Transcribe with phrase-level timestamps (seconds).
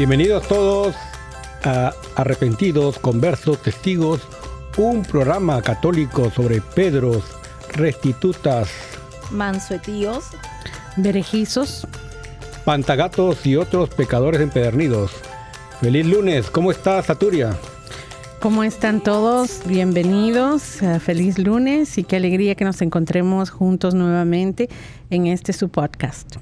[0.00, 0.94] Bienvenidos todos
[1.62, 4.22] a Arrepentidos, Conversos, Testigos,
[4.78, 7.22] un programa católico sobre Pedros,
[7.74, 8.70] restitutas,
[9.30, 10.24] Mansuetíos,
[10.96, 11.86] Berejizos,
[12.64, 15.10] pantagatos y otros pecadores empedernidos.
[15.82, 17.54] Feliz lunes, ¿cómo estás, Saturia?
[18.40, 19.60] ¿cómo están todos?
[19.66, 24.70] Bienvenidos, feliz lunes y qué alegría que nos encontremos juntos nuevamente
[25.10, 26.38] en este su podcast.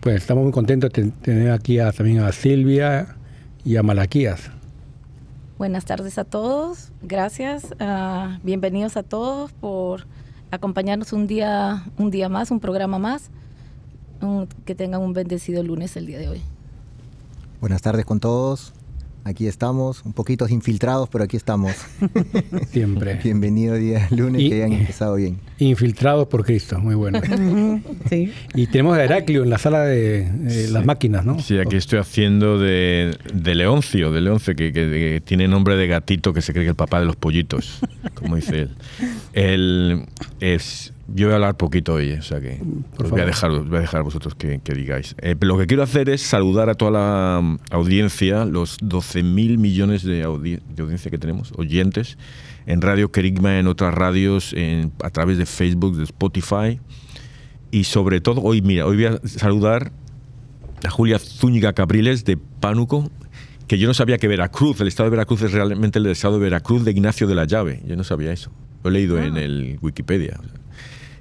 [0.00, 3.16] Pues estamos muy contentos de ten- tener aquí a- también a Silvia
[3.64, 4.50] y a Malaquías.
[5.58, 6.90] buenas tardes a todos.
[7.02, 7.74] Gracias.
[7.80, 10.06] ah, bienvenidos a todos por
[10.50, 13.30] acompañarnos un día, un día más, un programa más.
[14.22, 16.40] Un- que tengan un bendecido lunes el día de hoy.
[17.60, 18.72] Buenas tardes con todos.
[19.22, 21.72] Aquí estamos, un poquito infiltrados, pero aquí estamos.
[22.72, 23.20] Siempre.
[23.22, 25.38] Bienvenido día lunes, Y- que hayan empezado bien.
[25.58, 27.20] Infiltrados por Cristo, muy bueno.
[28.08, 28.32] Sí.
[28.54, 31.38] Y tenemos a Heraclio en la sala de eh, las máquinas, ¿no?
[31.38, 35.86] Sí, aquí estoy haciendo de, de Leoncio, de Leoncio, que, que- que tiene nombre de
[35.86, 37.80] gatito que se cree que es el papá de los pollitos,
[38.14, 38.70] como dice él.
[39.34, 40.06] Él
[40.40, 42.60] es, yo voy a hablar poquito hoy, o sea que
[42.98, 45.14] os voy a dejar, os voy a dejar a vosotros que, que digáis.
[45.22, 50.02] Eh, lo que quiero hacer es saludar a toda la mm, audiencia, los 12.000 millones
[50.04, 52.18] de, audi- de audiencia que tenemos, oyentes,
[52.66, 56.80] en Radio Kerigma, en otras radios, en- a través de Facebook, de Spotify.
[57.70, 59.92] Y sobre todo, hoy, mira, hoy voy a saludar
[60.84, 63.10] a Julia Zúñiga Cabriles de Pánuco,
[63.68, 66.40] que yo no sabía que Veracruz, el estado de Veracruz es realmente el estado de
[66.40, 67.80] Veracruz de Ignacio de la Llave.
[67.86, 68.50] Yo no sabía eso.
[68.82, 70.36] Lo he leído en el Wikipedia.
[70.40, 70.59] o sea.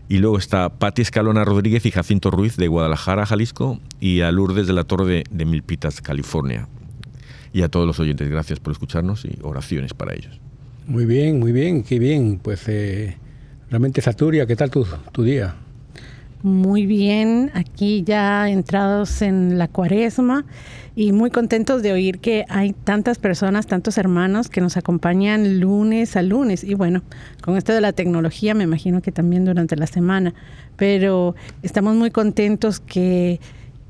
[0.09, 4.65] Y luego está Pati Escalona Rodríguez y Jacinto Ruiz de Guadalajara, Jalisco, y a Lourdes
[4.65, 6.67] de la Torre de, Milpitas, California.
[7.53, 10.41] Y a todos los oyentes, gracias por escucharnos y oraciones para ellos.
[10.87, 12.39] Muy bien, muy bien, qué bien.
[12.41, 13.17] Pues eh,
[13.69, 15.55] realmente, Saturia, ¿qué tal tu, tu día?
[16.41, 20.45] Muy bien, aquí ya entrados en la cuaresma
[20.95, 26.15] y muy contentos de oír que hay tantas personas, tantos hermanos que nos acompañan lunes
[26.15, 26.63] a lunes.
[26.63, 27.03] Y bueno,
[27.41, 30.33] con esto de la tecnología me imagino que también durante la semana,
[30.77, 33.41] pero estamos muy contentos que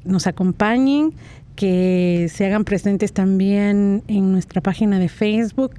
[0.03, 1.13] nos acompañen,
[1.55, 5.73] que se hagan presentes también en nuestra página de Facebook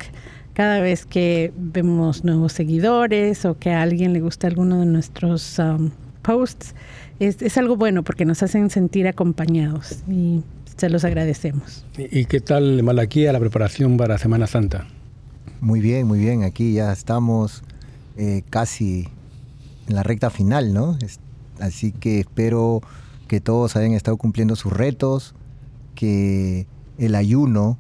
[0.55, 5.59] cada vez que vemos nuevos seguidores o que a alguien le gusta alguno de nuestros
[5.59, 5.91] um,
[6.23, 6.75] posts,
[7.19, 10.43] es, es algo bueno porque nos hacen sentir acompañados y
[10.77, 11.85] se los agradecemos.
[11.99, 14.87] ¿Y, y qué tal, Malaquía, la preparación para Semana Santa?
[15.61, 16.43] Muy bien, muy bien.
[16.45, 17.63] Aquí ya estamos
[18.17, 19.09] eh, casi
[19.89, 20.97] en la recta final, ¿no?
[21.03, 21.21] Es-
[21.61, 22.81] así que espero
[23.29, 25.35] que todos hayan estado cumpliendo sus retos,
[25.95, 26.67] que
[26.97, 27.79] el ayuno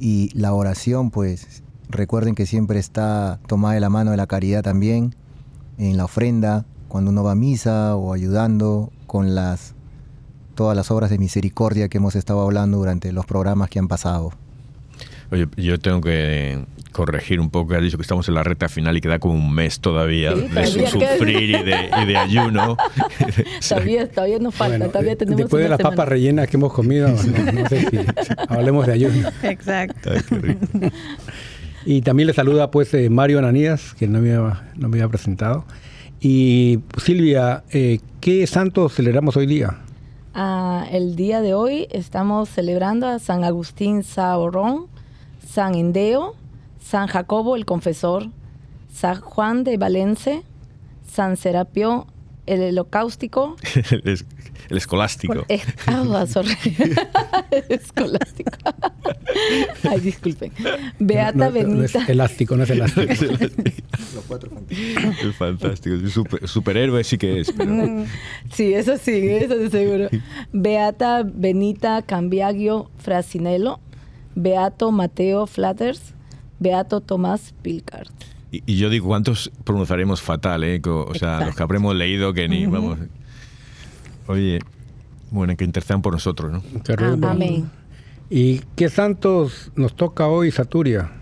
[0.00, 4.62] y la oración, pues recuerden que siempre está tomada de la mano de la caridad
[4.62, 5.14] también,
[5.76, 9.74] en la ofrenda, cuando uno va a misa o ayudando con las
[10.54, 14.32] todas las obras de misericordia que hemos estado hablando durante los programas que han pasado.
[15.30, 18.96] Oye, yo tengo que corregir un poco, has dicho que estamos en la recta final
[18.96, 22.76] y queda como un mes todavía de sufrir y de, ayuno.
[23.68, 27.16] todavía, todavía nos falta, todavía tenemos Después de las papas rellenas que hemos comido, no,
[27.68, 27.98] sé si
[28.48, 29.28] hablemos de ayuno.
[29.44, 30.10] Exacto.
[31.84, 35.08] y también le saluda pues eh, Mario Ananías, que no me, había, no me había
[35.08, 35.66] presentado.
[36.20, 39.78] Y Silvia, eh, ¿qué santos celebramos hoy día?
[40.34, 44.86] Ah, el día de hoy estamos celebrando a San Agustín Saorón,
[45.46, 46.34] San Indeo,
[46.80, 48.28] San Jacobo el Confesor,
[48.92, 50.42] San Juan de Valence,
[51.08, 52.06] San Serapio
[52.48, 53.56] el Holocáustico.
[53.90, 54.18] el,
[54.70, 55.44] escolástico.
[55.48, 56.56] El, ah, sorry.
[57.68, 58.50] escolástico.
[59.88, 60.52] Ay, disculpen.
[60.98, 61.98] Beata Benita.
[61.98, 63.12] No es elástico, no es elástico.
[64.14, 65.22] Los cuatro fantásticos.
[65.22, 66.08] Es fantástico.
[66.08, 67.54] Super, superhéroe sí que es.
[67.56, 68.04] Mm,
[68.52, 70.08] sí, eso sí, eso de seguro.
[70.52, 73.80] Beata Benita Cambiagio Frasinello.
[74.34, 76.14] Beato Mateo Flatters.
[76.58, 78.12] Beato Tomás Pilcart.
[78.50, 80.64] Y, yo digo, ¿cuántos pronunciaremos fatal?
[80.64, 80.80] Eh?
[80.84, 82.98] O sea, los que habremos leído que ni, vamos...
[84.26, 84.60] Oye,
[85.30, 86.62] bueno, que intercedan por nosotros, ¿no?
[87.28, 87.70] Amén.
[88.30, 91.12] ¿Y qué santos nos toca hoy, Saturia?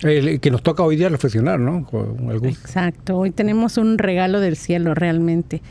[0.00, 1.86] que nos toca hoy día reflexionar, ¿no?
[2.44, 5.62] Exacto, hoy tenemos un regalo del cielo realmente.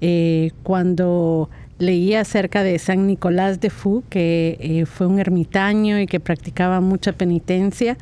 [0.00, 1.48] Eh, cuando
[1.78, 6.80] leí acerca de San Nicolás de Fou, que eh, fue un ermitaño y que practicaba
[6.80, 7.96] mucha penitencia,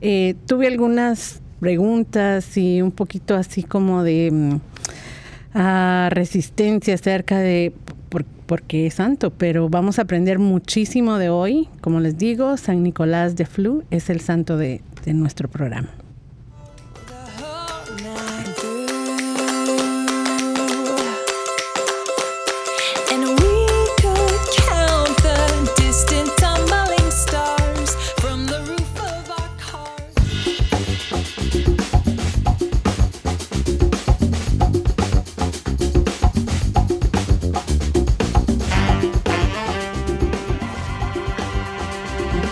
[0.00, 4.60] eh, tuve algunas preguntas y un poquito así como de mm,
[5.54, 7.72] ah, resistencia acerca de
[8.46, 11.68] por, qué es santo, pero vamos a aprender muchísimo de hoy.
[11.82, 14.80] Como les digo, San Nicolás de Flu es el santo de
[15.12, 15.90] nuestro programa.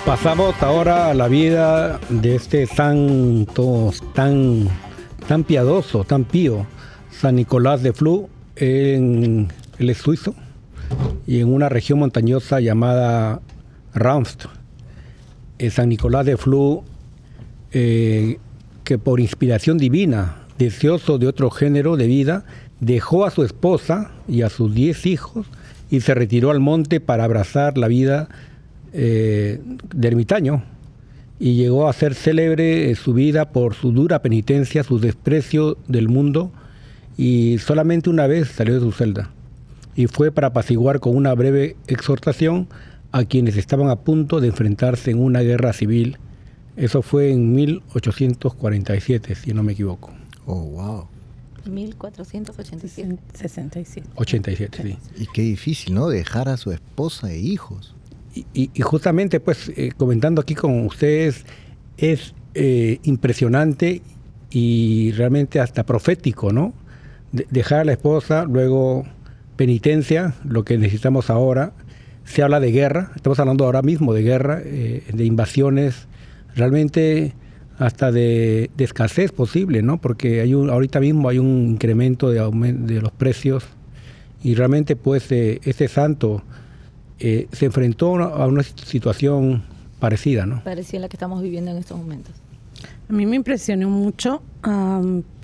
[0.06, 4.69] Pasamos ahora a la vida de este santo tan,
[5.26, 6.64] tan piadoso, tan pío,
[7.11, 9.49] San Nicolás de Flu, en,
[9.81, 10.37] el suizo
[11.26, 13.41] y en una región montañosa llamada
[13.94, 14.44] Ramst.
[15.70, 16.85] San Nicolás de Flu,
[17.73, 18.38] eh,
[18.85, 22.44] que por inspiración divina, deseoso de otro género de vida,
[22.79, 25.49] dejó a su esposa y a sus diez hijos
[25.91, 28.29] y se retiró al monte para abrazar la vida
[28.98, 29.60] eh,
[29.94, 30.62] de ermitaño
[31.38, 36.50] y llegó a ser célebre su vida por su dura penitencia, su desprecio del mundo
[37.19, 39.31] y solamente una vez salió de su celda
[39.94, 42.69] y fue para apaciguar con una breve exhortación
[43.12, 46.16] a quienes estaban a punto de enfrentarse en una guerra civil.
[46.76, 50.12] Eso fue en 1847, si no me equivoco.
[50.46, 51.08] Oh, wow.
[51.66, 53.19] 1487.
[53.34, 54.08] 67.
[54.14, 54.99] 87, sí.
[55.22, 56.08] Y qué difícil, ¿no?
[56.08, 57.95] Dejar a su esposa e hijos
[58.53, 61.44] y, justamente, pues, eh, comentando aquí con ustedes,
[61.97, 64.02] es eh, impresionante
[64.50, 66.75] y realmente hasta profético, ¿no?
[67.33, 69.05] dejar a la esposa, luego
[69.57, 71.73] penitencia, lo que necesitamos ahora.
[72.25, 76.09] Se habla de guerra, estamos hablando ahora mismo de guerra, eh, de invasiones,
[76.55, 77.35] realmente
[77.78, 80.00] hasta de, escasez posible, ¿no?
[80.00, 82.40] Porque hay un, ahorita mismo hay un incremento de,
[82.73, 83.66] de los precios
[84.43, 86.43] y realmente pues este santo
[87.18, 89.64] eh, se enfrentó a una situación
[89.99, 90.62] parecida, ¿no?
[90.62, 92.35] Parecida a la que estamos viviendo en estos momentos.
[93.08, 94.42] A mí me impresionó mucho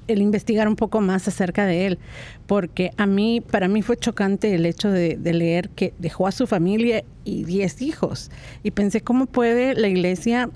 [0.08, 1.98] el investigar un poco más acerca de él,
[2.46, 6.46] porque a mí, para mí fue chocante el hecho de, leer que dejó a su
[6.46, 8.30] familia y 10 hijos.
[8.62, 10.50] Y pensé, ¿cómo puede la iglesia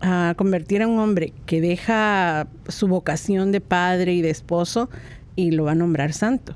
[0.00, 4.90] ah, convertir a un hombre que deja su vocación de padre y de esposo
[5.36, 6.54] y lo va a nombrar santo?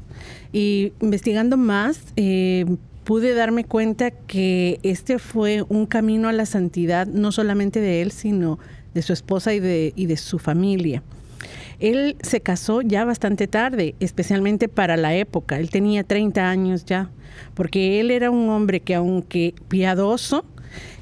[0.53, 2.67] Y investigando más, eh,
[3.05, 8.11] pude darme cuenta que este fue un camino a la santidad, no solamente de él,
[8.11, 8.59] sino
[8.95, 11.03] de su esposa y de, y de su familia.
[11.81, 15.59] Él se casó ya bastante tarde, especialmente para la época.
[15.59, 17.11] Él tenía 30 años ya,
[17.55, 20.45] porque él era un hombre que aunque piadoso,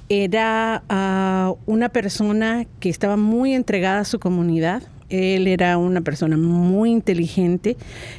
[0.08, 4.82] era ah, una persona que estaba muy entregada a su comunidad,
[5.12, 7.76] él era una persona muy inteligente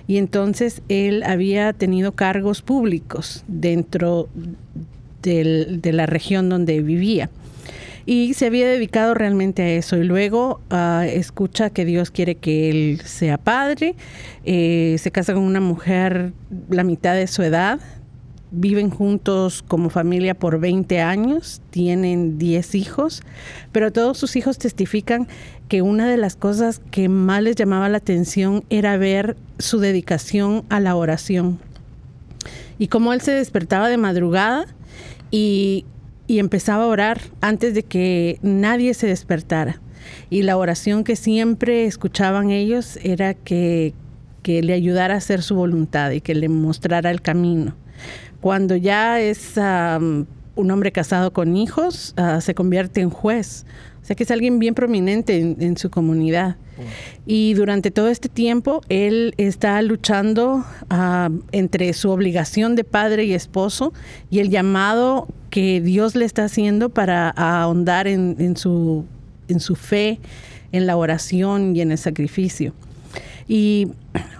[0.07, 4.29] y entonces él había tenido cargos públicos dentro
[5.21, 7.29] de la región donde vivía.
[8.05, 9.97] Y se había dedicado realmente a eso.
[9.97, 13.95] Y luego ah, escucha que Dios quiere que él sea padre.
[14.43, 16.33] Eh, se casa con una mujer
[16.69, 17.79] la mitad de su edad,
[18.53, 23.23] viven juntos como familia por 20 años, tienen 10 hijos,
[23.71, 25.27] pero todos sus hijos testifican
[25.67, 30.63] que una de las cosas que más les llamaba la atención era ver su dedicación
[30.69, 31.59] a la oración.
[32.77, 34.67] Y cómo él se despertaba de madrugada
[35.31, 35.85] y,
[36.27, 39.81] y empezaba a orar antes de que nadie se despertara.
[40.29, 43.93] Y la oración que siempre escuchaban ellos era que,
[44.43, 47.75] que le ayudara a hacer su voluntad y que le mostrara el camino.
[48.43, 53.65] Cuando ya es un hombre casado con hijos, ah, se convierte en juez.
[54.01, 56.57] O sea que es alguien bien prominente en, su comunidad.
[57.25, 63.33] Y durante todo este tiempo, él está luchando ah, entre su obligación de padre y
[63.33, 63.93] esposo
[64.29, 69.05] y el llamado que Dios le está haciendo para ahondar en, su,
[69.47, 70.19] en su fe,
[70.73, 72.73] en la oración y en el sacrificio.
[73.47, 73.87] Y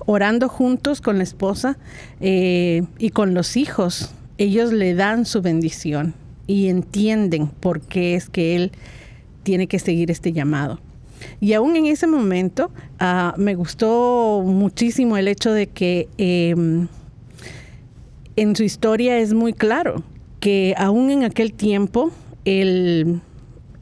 [0.05, 1.77] orando juntos con la esposa
[2.19, 6.13] eh, y con los hijos, ellos le dan su bendición
[6.48, 8.72] y entienden por qué es que él
[9.43, 10.79] tiene que seguir este llamado.
[11.39, 16.88] Y aún en ese momento ah, me gustó muchísimo el hecho de que em,
[18.36, 20.03] en su historia es muy claro
[20.39, 22.12] que aún en aquel tiempo
[22.43, 23.22] el,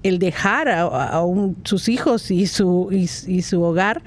[0.03, 1.23] dejar a,
[1.63, 4.03] sus hijos y su, y su hogar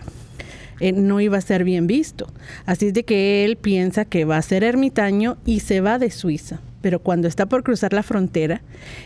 [0.81, 2.27] eh, no iba a ser bien visto.
[2.67, 6.11] Así es de que él piensa que va a ser ermitaño y se va de
[6.11, 6.61] Suiza.
[6.81, 8.61] Pero cuando está por cruzar la frontera,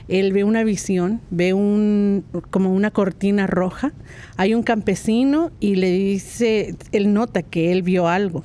[0.09, 3.93] él ve una visión, ve un, como una cortina roja.
[4.37, 8.45] Hay un campesino y le dice, él nota que él vio algo.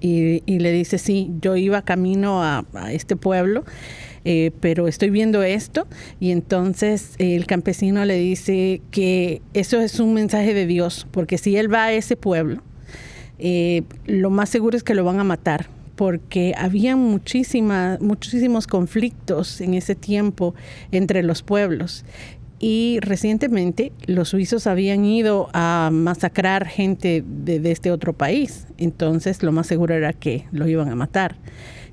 [0.00, 3.64] Y, le dice, sí, yo iba camino a este pueblo
[4.30, 5.86] eh, pero estoy viendo esto
[6.20, 11.56] y entonces el campesino le dice que eso es un mensaje de Dios, porque si
[11.56, 12.62] él va a ese pueblo,
[13.38, 19.72] eh, lo más seguro es que lo van a matar, porque había muchísimos conflictos en
[19.72, 20.54] ese tiempo
[20.92, 22.04] entre los pueblos.
[22.58, 29.52] Y recientemente los suizos habían ido a masacrar gente de este otro país, entonces lo
[29.52, 31.36] más seguro era que lo iban a matar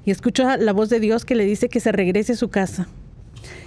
[0.05, 2.87] y escucha la voz de Dios que le dice que se regrese a su casa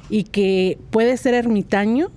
[0.08, 2.10] y que puede ser ermitaño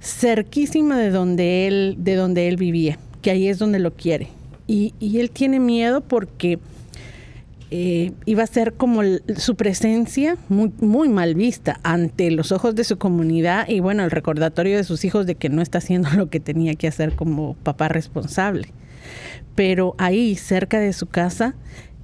[0.00, 4.28] cerquísima de donde él, de donde él vivía, que ahí es donde lo quiere.
[4.66, 6.58] Y, él tiene miedo porque
[7.70, 9.02] eh, iba a ser como
[9.36, 14.10] su presencia muy, muy mal vista ante los ojos de su comunidad y bueno, el
[14.10, 17.54] recordatorio de sus hijos de que no está haciendo lo que tenía que hacer como
[17.62, 18.68] papá responsable.
[19.54, 21.54] Pero ahí, cerca de su casa,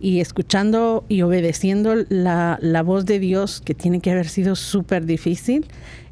[0.00, 5.66] y escuchando y obedeciendo la, voz de Dios, que tiene que haber sido súper difícil,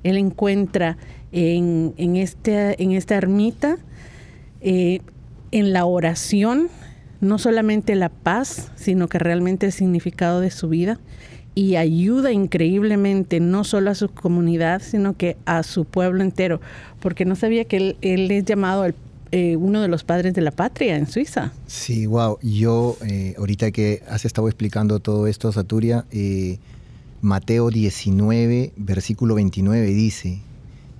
[0.04, 0.98] él encuentra
[1.32, 3.78] en, en, este, en esta ermita,
[4.60, 5.00] eh,
[5.50, 6.68] en la oración,
[7.20, 11.00] no solamente la paz, sino que realmente el significado de su vida
[11.54, 16.60] y ayuda increíblemente no solo a su comunidad, sino que a su pueblo entero,
[17.00, 18.94] porque no sabía que él, él es llamado el
[19.30, 21.52] eh, uno de los padres de la patria en Suiza.
[21.66, 22.38] Sí, wow.
[22.40, 26.58] Yo, eh, ahorita que has estado explicando todo esto, Saturia, eh,
[27.20, 30.40] Mateo 19, versículo 29 dice,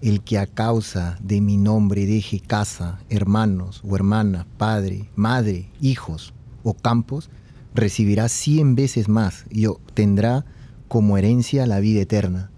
[0.02, 6.34] el que a causa de mi nombre deje casa, hermanos o hermanas, padre, madre, hijos
[6.62, 7.30] o campos,
[7.74, 10.44] recibirá cien veces más y obtendrá
[10.88, 12.50] como herencia la vida eterna.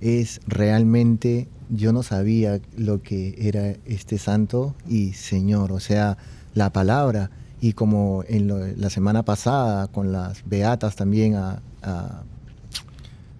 [0.00, 6.16] Es realmente yo no sabía lo que era este santo y Señor, o sea,
[6.54, 7.30] la palabra.
[7.60, 11.62] Y como en la semana pasada con las beatas también a,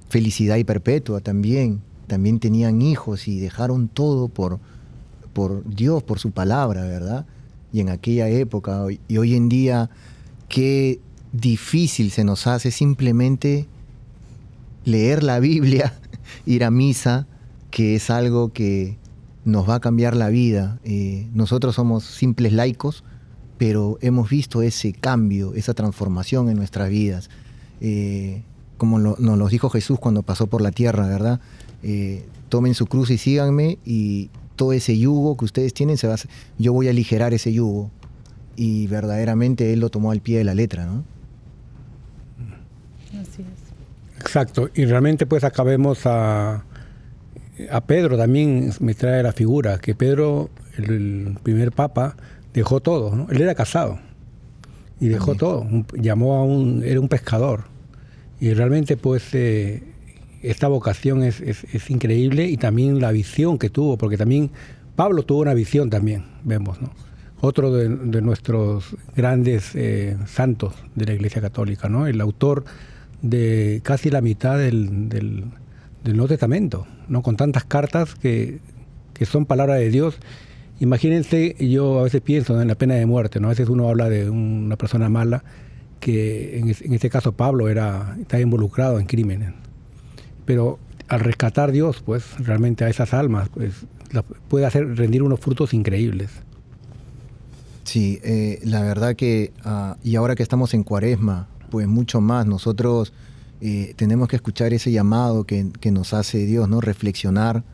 [0.08, 4.60] felicidad y perpetua también, también tenían hijos y dejaron todo por,
[5.32, 7.26] por Dios, por su palabra, ¿verdad?
[7.72, 9.90] Y en aquella época y hoy en día,
[10.48, 11.00] qué
[11.32, 13.66] difícil se nos hace simplemente
[14.84, 15.92] leer la Biblia,
[16.46, 17.26] ir a misa,
[17.76, 18.96] que es algo que
[19.44, 20.78] nos va a cambiar la vida.
[20.82, 23.04] Eh, nosotros somos simples laicos,
[23.58, 27.28] pero hemos visto ese cambio, esa transformación en nuestras vidas.
[27.82, 28.40] Eh,
[28.78, 31.38] como nos lo dijo Jesús cuando pasó por la tierra, ¿verdad?
[31.82, 36.16] Eh, tomen su cruz y síganme y todo ese yugo que ustedes tienen, se va
[36.56, 37.90] yo voy a aligerar ese yugo.
[38.56, 41.04] Y verdaderamente Él lo tomó al pie de la letra, ¿no?
[43.20, 44.18] Así es.
[44.18, 46.64] Exacto, y realmente pues acabemos a
[47.70, 52.16] a Pedro también me trae la figura, que Pedro, el, primer papa,
[52.52, 53.26] dejó todo, ¿no?
[53.30, 53.98] Él era casado
[55.00, 57.64] y dejó todo, llamó a un, era un pescador.
[58.40, 59.82] Y realmente pues eh,
[60.42, 64.50] esta vocación es, es, increíble y también la visión que tuvo, porque también
[64.94, 66.90] Pablo tuvo una visión también, vemos, ¿no?
[67.40, 67.88] otro de,
[68.22, 72.06] nuestros grandes eh, santos de la Iglesia Católica, ¿no?
[72.06, 72.64] El autor
[73.22, 75.44] de casi la mitad del, del,
[76.14, 77.22] Nuevo Testamento, ¿no?
[77.22, 78.60] Con tantas cartas que,
[79.22, 80.16] son palabra de Dios.
[80.78, 83.48] Imagínense, yo a veces pienso en la pena de muerte, ¿no?
[83.48, 85.42] A veces uno habla de una persona mala,
[86.00, 89.52] que en, este caso Pablo era, estaba involucrado en crímenes.
[90.44, 93.86] Pero al rescatar Dios, pues realmente a esas almas, pues
[94.48, 96.30] puede hacer rendir unos frutos increíbles.
[97.84, 102.46] Sí, eh, la verdad que, ah, y ahora que estamos en cuaresma, pues mucho más,
[102.46, 103.12] nosotros
[103.60, 106.80] eh, tenemos que escuchar ese llamado que, nos hace Dios, ¿no?
[106.80, 107.64] Reflexionar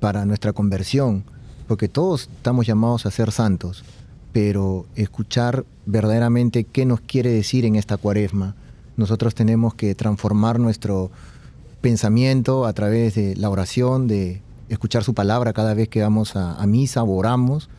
[0.00, 1.24] para nuestra conversión,
[1.68, 3.84] porque todos estamos llamados a ser santos,
[4.32, 8.54] pero escuchar verdaderamente qué nos quiere decir en esta cuaresma.
[8.96, 11.10] Nosotros tenemos que transformar nuestro
[11.80, 16.64] pensamiento a través de la oración, de escuchar su palabra cada vez que vamos a,
[16.66, 17.70] misa oramos,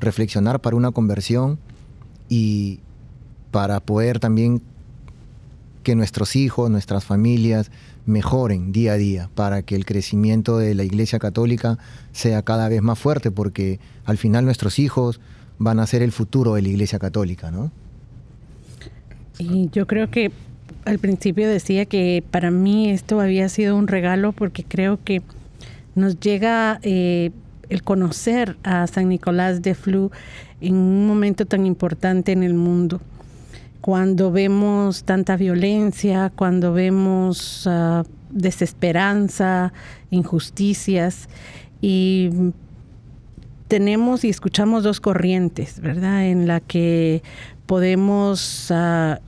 [0.00, 1.58] reflexionar para una conversión
[2.28, 2.80] y
[3.50, 4.62] para poder también
[5.82, 7.70] que nuestros hijos, nuestras familias
[8.06, 11.78] mejoren día a día, para que el crecimiento de la Iglesia Católica
[12.12, 15.20] sea cada vez más fuerte, porque al final nuestros hijos
[15.58, 17.70] van a ser el futuro de la Iglesia Católica, ¿no?
[19.38, 20.32] Y yo creo que
[20.84, 25.22] al principio decía que para mí esto había sido un regalo porque creo que
[25.94, 27.30] nos llega eh,
[27.68, 30.10] el conocer a San Nicolás de Flu
[30.60, 33.00] en un momento tan importante en el mundo.
[33.80, 39.72] Cuando vemos tanta violencia, cuando vemos ah, desesperanza,
[40.10, 41.28] injusticias
[41.80, 42.30] y
[43.68, 46.26] tenemos y escuchamos dos corrientes, ¿verdad?
[46.26, 47.22] En la que
[47.66, 49.20] podemos ah,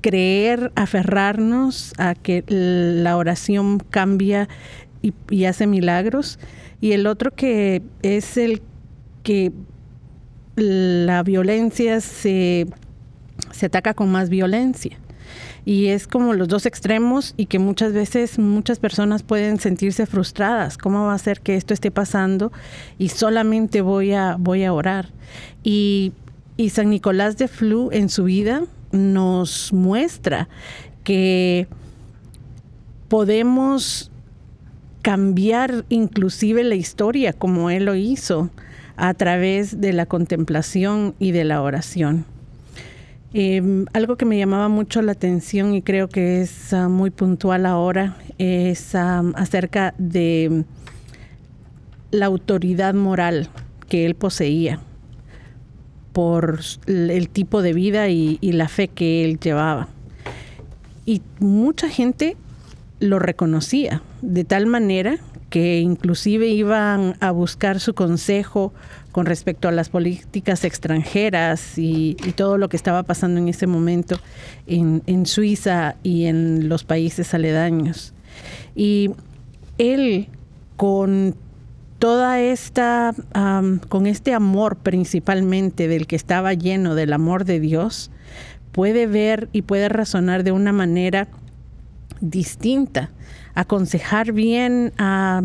[0.00, 4.48] creer, aferrarnos a que la oración cambia
[5.02, 6.38] y hace milagros
[6.80, 8.62] y el otro que es el
[9.22, 9.52] que
[10.56, 12.66] la violencia se,
[13.52, 14.98] se ataca con más violencia.
[15.64, 20.78] Y es como los dos extremos y que muchas veces muchas personas pueden sentirse frustradas.
[20.78, 22.50] ¿Cómo va a ser que esto esté pasando
[22.98, 25.08] y solamente voy a, voy a orar?
[25.62, 26.12] Y,
[26.56, 30.48] y San Nicolás de Flu en su vida nos muestra
[31.04, 31.68] que
[33.08, 34.10] podemos
[35.02, 38.50] cambiar inclusive la historia como él lo hizo
[38.96, 42.26] a través de la contemplación y de la oración.
[43.32, 47.64] Em, algo que me llamaba mucho la atención y creo que es ah, muy puntual
[47.64, 50.64] ahora es acerca de
[52.10, 53.48] la autoridad moral
[53.88, 54.80] que él poseía
[56.12, 59.88] por el tipo de vida y la fe que él llevaba.
[61.06, 62.36] Y mucha gente
[62.98, 65.18] lo reconocía de tal manera
[65.50, 68.72] que inclusive iban a buscar su consejo
[69.12, 74.18] con respecto a las políticas extranjeras y, todo lo que estaba pasando en ese momento
[74.66, 78.14] en, Suiza y en los países aledaños.
[78.74, 79.10] Y
[79.78, 80.28] él
[80.76, 81.34] con
[81.98, 83.12] toda esta,
[83.88, 88.10] con este amor principalmente del que estaba lleno del amor de Dios,
[88.72, 91.28] puede ver y puede razonar de una manera
[92.20, 93.10] distinta,
[93.54, 95.42] aconsejar bien a,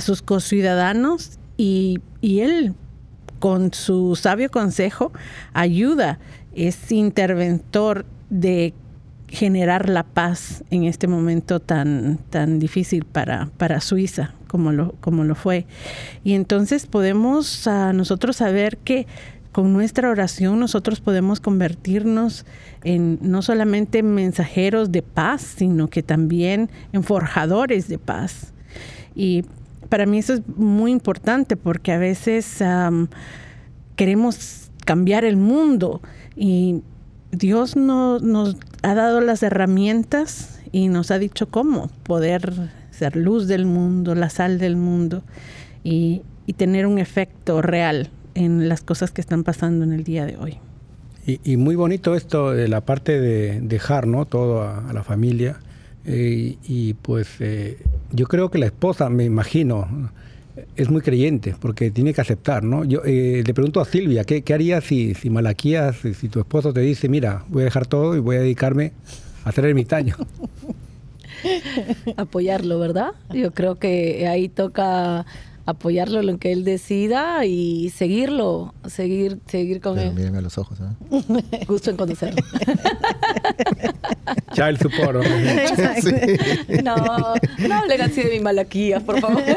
[0.00, 2.74] sus conciudadanos y, y él
[3.38, 5.12] con su sabio consejo
[5.52, 6.18] ayuda,
[6.54, 8.74] es interventor de
[9.32, 15.24] generar la paz en este momento tan, tan difícil para, para Suiza como lo, como
[15.24, 15.66] lo fue.
[16.22, 19.06] Y entonces podemos a nosotros saber que
[19.52, 22.46] con nuestra oración nosotros podemos convertirnos
[22.84, 28.54] en no solamente mensajeros de paz, sino que también en forjadores de paz.
[29.14, 29.44] Y
[29.90, 32.64] para mí eso es muy importante porque a veces
[33.94, 36.00] queremos cambiar el mundo
[36.34, 36.80] y
[37.30, 43.48] Dios no, nos ha dado las herramientas y nos ha dicho cómo poder ser luz
[43.48, 45.22] del mundo, la sal del mundo
[45.84, 46.22] y
[46.56, 50.58] tener un efecto real en las cosas que están pasando en el día de hoy.
[51.24, 54.24] Y, muy bonito esto de la parte de dejar ¿no?
[54.24, 55.60] todo a, la familia.
[56.04, 57.78] Eh, y pues eh,
[58.10, 60.10] yo creo que la esposa, me imagino,
[60.74, 62.84] es muy creyente porque tiene que aceptar, ¿no?
[62.84, 66.72] Yo eh, le pregunto a Silvia, ¿qué, qué harías si, si Malaquías, si tu esposo
[66.72, 68.92] te dice, mira, voy a dejar todo y voy a dedicarme
[69.44, 70.16] a hacer ermitaño?
[72.16, 73.12] Apoyarlo, ¿verdad?
[73.32, 75.24] Yo creo que ahí toca
[75.66, 80.16] apoyarlo en lo que él decida y seguirlo, seguir, seguir con Pero él.
[80.16, 80.78] mírame a los ojos.
[80.80, 81.64] ¿eh?
[81.68, 82.42] Gusto en conocerlo.
[84.54, 85.24] Child support.
[86.82, 86.96] ¿no?
[86.96, 87.34] No,
[87.68, 89.42] no hablen así de mi malaquía, por favor.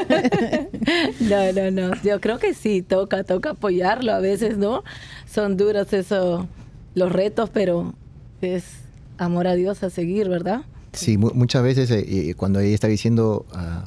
[1.19, 1.95] No, no, no.
[2.03, 4.83] Yo creo que sí, toca, toca apoyarlo a veces, ¿no?
[5.25, 6.47] Son duros eso,
[6.93, 7.95] los retos, pero
[8.41, 8.65] es
[9.17, 10.61] amor a Dios a seguir, ¿verdad?
[10.93, 13.85] Sí, mu- muchas veces eh, eh, cuando ella está diciendo a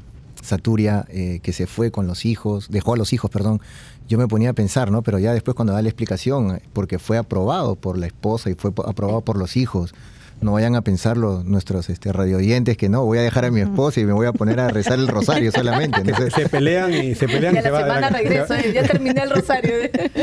[0.48, 3.60] Saturia eh, que se fue con los hijos, dejó a los hijos, perdón,
[4.08, 5.02] yo me ponía a pensar, ¿no?
[5.02, 8.72] Pero ya después cuando da la explicación, porque fue aprobado por la esposa y fue
[8.86, 9.94] aprobado por los hijos,
[10.40, 13.60] no vayan a pensar los, nuestros este, radioyentes que no, voy a dejar a mi
[13.60, 16.00] esposa y me voy a poner a rezar el rosario solamente.
[16.30, 17.80] Se pelean y se pelean Y y a se la va.
[17.86, 19.74] semana regreso, eh, ya terminé el rosario.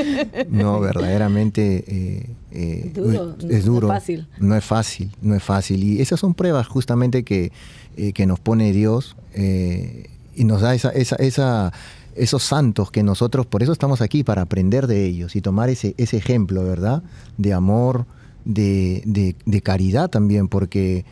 [0.49, 3.87] No, verdaderamente eh, eh, Duro, no es es duro.
[3.89, 4.27] fácil.
[4.39, 5.83] No es fácil, no es fácil.
[5.83, 7.51] Y esas son pruebas justamente que,
[7.97, 11.71] eh, que nos pone Dios eh, y nos da esa, esa, esa,
[12.15, 15.95] esos santos que nosotros, por eso estamos aquí, para aprender de ellos y tomar ese,
[15.97, 17.03] ese ejemplo, ¿verdad?
[17.37, 18.05] De amor,
[18.45, 21.05] de, de- de caridad también, porque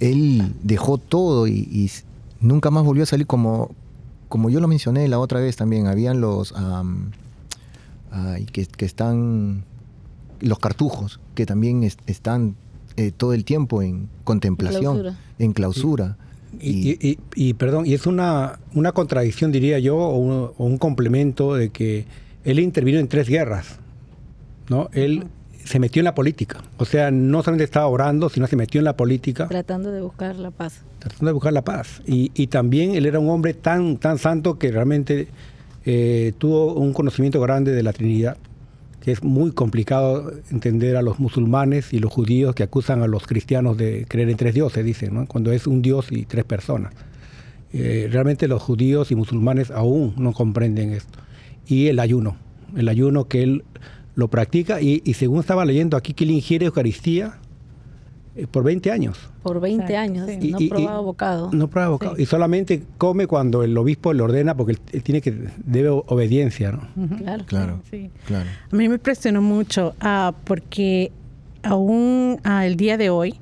[0.00, 1.90] Él dejó todo y,
[2.40, 3.70] nunca más volvió a salir como,
[4.28, 6.54] como yo lo mencioné la otra vez también, habían los...
[8.52, 9.64] que, que están
[10.40, 12.54] los cartujos, que también es- están
[12.96, 15.16] eh, todo el tiempo en contemplación, Clausura.
[15.38, 16.16] en clausura.
[16.60, 20.64] Y, y- y- y, perdón, y es una, una contradicción, diría yo, o un, o
[20.64, 22.04] un complemento de que
[22.44, 23.78] él intervino en tres guerras.
[24.68, 24.88] ¿no?
[24.92, 25.24] Él
[25.64, 26.62] se metió en la política.
[26.78, 30.36] O sea, no solamente estaba orando, sino se metió en la política, Tratando de buscar
[30.36, 30.82] la paz.
[30.98, 32.02] tratando de buscar la paz.
[32.06, 35.28] Y, y también él era un hombre tan, tan santo que realmente
[35.84, 38.36] eh, tuvo un conocimiento grande de la Trinidad,
[39.00, 43.26] que es muy complicado entender a los musulmanes y los judíos que acusan a los
[43.26, 46.92] cristianos de creer en tres dioses, dicen, cuando es un dios y tres personas.
[47.72, 51.18] Eh, realmente los judíos y musulmanes aún no comprenden esto.
[51.66, 52.36] Y el ayuno,
[52.76, 53.64] el ayuno que él
[54.14, 57.38] lo practica y, y según estaba leyendo aquí que él ingiere Eucaristía
[58.46, 59.18] por 20 años.
[59.42, 60.50] Por 20 Exacto, años, sí.
[60.52, 61.50] no Y- probaba bocado.
[61.52, 62.14] No prueba bocado.
[62.18, 66.72] Y solamente come cuando el obispo le ordena porque él, él tiene que debe obediencia,
[66.72, 67.16] ¿no?
[67.18, 67.44] Claro.
[67.46, 68.10] Claro, Sí.
[68.26, 68.48] claro.
[68.72, 71.10] A mí me impresionó mucho ah, porque
[71.62, 73.34] aún ah, el día de hoy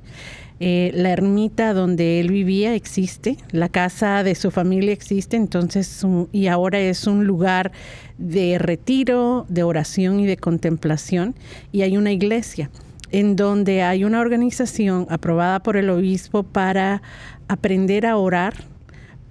[0.59, 6.29] eh, la ermita donde él vivía existe, la casa de su familia existe, entonces un-
[6.31, 7.71] y ahora es un lugar
[8.17, 11.35] de retiro, de oración y de contemplación
[11.71, 12.71] y hay una iglesia
[13.11, 17.01] en donde hay una organización aprobada por el obispo para
[17.47, 18.55] aprender a orar,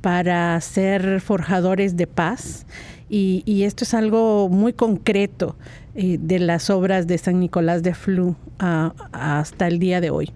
[0.00, 2.66] para ser forjadores de paz.
[3.08, 5.56] Y, esto es algo muy concreto
[5.94, 10.32] eh, de las obras de San Nicolás de Flu ah, hasta el día de hoy.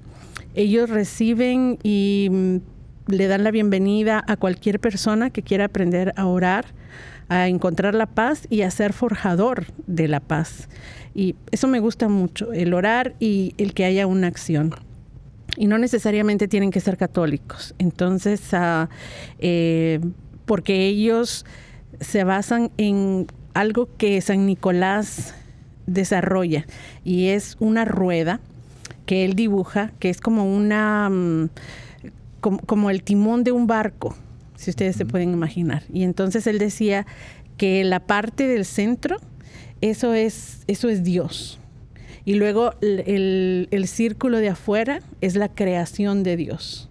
[0.54, 2.56] Ellos reciben y mm,
[3.12, 6.66] le dan la bienvenida a cualquier persona que quiera aprender a orar,
[7.30, 10.68] a encontrar la paz y a ser forjador de la paz.
[11.14, 14.74] Y eso me gusta mucho, el orar y el que haya una acción
[15.56, 17.74] y no necesariamente tienen que ser católicos.
[17.78, 18.40] Entonces,
[19.38, 20.00] eh,
[20.46, 21.44] porque ellos
[22.00, 25.34] se basan en algo que San Nicolás
[25.86, 26.66] desarrolla
[27.04, 28.40] y es una rueda
[29.06, 31.50] que él dibuja, que es como una, mm,
[32.40, 34.14] como, como el timón de un barco,
[34.60, 35.82] si ustedes se pueden imaginar.
[35.92, 37.06] Y entonces él decía
[37.56, 39.16] que la parte del centro,
[39.80, 41.58] eso es, eso es Dios.
[42.24, 46.88] Y luego el, el- el círculo de afuera es la creación de Dios.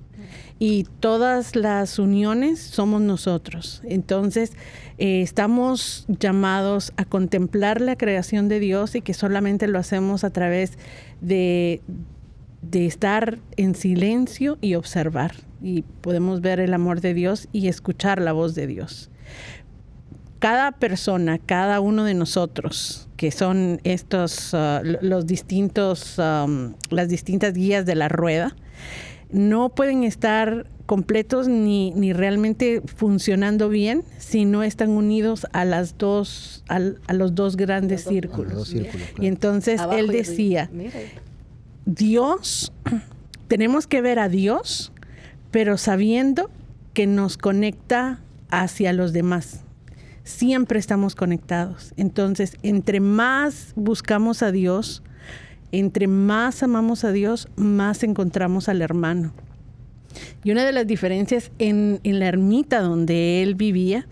[0.58, 3.82] Y todas las uniones somos nosotros.
[3.86, 4.52] Entonces,
[4.98, 10.32] eh, estamos llamados a contemplar la creación de Dios y que solamente lo hacemos a
[10.32, 10.74] través
[11.22, 11.82] de,
[12.62, 15.32] de estar en silencio y observar.
[15.62, 19.10] Y podemos ver el amor de Dios y escuchar la voz de Dios
[20.40, 27.54] cada persona, cada uno de nosotros, que son estos, uh, los distintos, um, las distintas
[27.54, 28.56] guías de la rueda,
[29.32, 35.98] no pueden estar completos ni, ni realmente funcionando bien si no están unidos a las
[35.98, 38.54] dos, a los dos grandes círculos.
[38.54, 40.70] los dos círculos, Y entonces Abajo él decía.
[41.86, 42.72] Dios,
[43.48, 44.92] tenemos que ver a Dios,
[45.52, 46.50] pero sabiendo
[46.94, 49.62] que nos conecta hacia los demás.
[50.24, 51.94] Siempre estamos conectados.
[51.98, 55.02] Entonces, entre más buscamos a Dios,
[55.72, 59.34] entre más amamos a Dios, más encontramos al hermano.
[60.44, 64.08] Y una de las diferencias en, en la ermita donde él vivía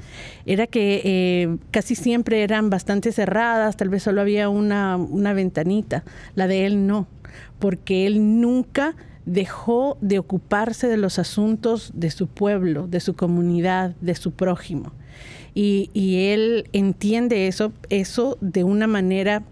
[0.46, 6.04] era que eh, casi siempre eran bastante cerradas, tal vez solo había una, una ventanita.
[6.36, 7.08] La de él no,
[7.60, 8.96] porque él nunca
[9.28, 14.94] dejó de ocuparse de los asuntos de su pueblo, de su comunidad, de su prójimo.
[15.54, 19.44] Y, y él entiende eso, eso de una manera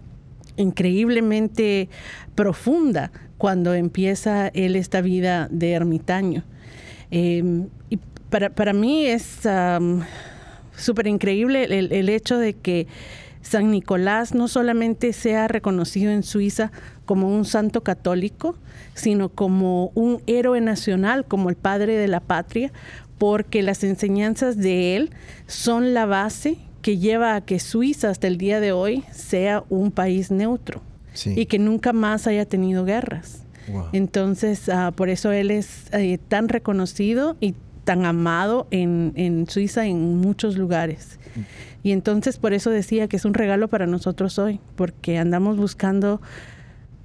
[0.56, 1.90] increíblemente
[2.34, 6.42] profunda cuando empieza él esta vida de ermitaño.
[7.10, 7.98] Em, y
[8.30, 9.40] para, para, mí es
[10.74, 12.86] súper increíble el, el, hecho de que
[13.46, 16.72] San Nicolás no solamente sea reconocido en Suiza
[17.04, 18.56] como un santo católico,
[18.94, 22.72] sino como un héroe nacional, como el padre de la patria,
[23.18, 25.10] porque las enseñanzas de él
[25.46, 29.92] son la base que lleva a que Suiza hasta el día de hoy sea un
[29.92, 30.82] país neutro
[31.24, 33.44] y que nunca más haya tenido guerras.
[33.92, 37.54] Entonces, uh, por eso él es eh, tan reconocido y
[37.86, 41.18] tan amado en, en, Suiza en muchos lugares.
[41.82, 46.20] Y entonces por eso decía que es un regalo para nosotros hoy, porque andamos buscando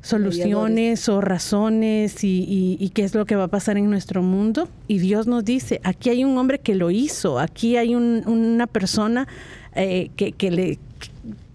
[0.02, 4.68] soluciones o razones y, qué es lo que va a pasar en nuestro mundo.
[4.88, 9.28] Y Dios nos dice, aquí hay un hombre que lo hizo, aquí hay una persona
[9.76, 10.80] eh, que, le,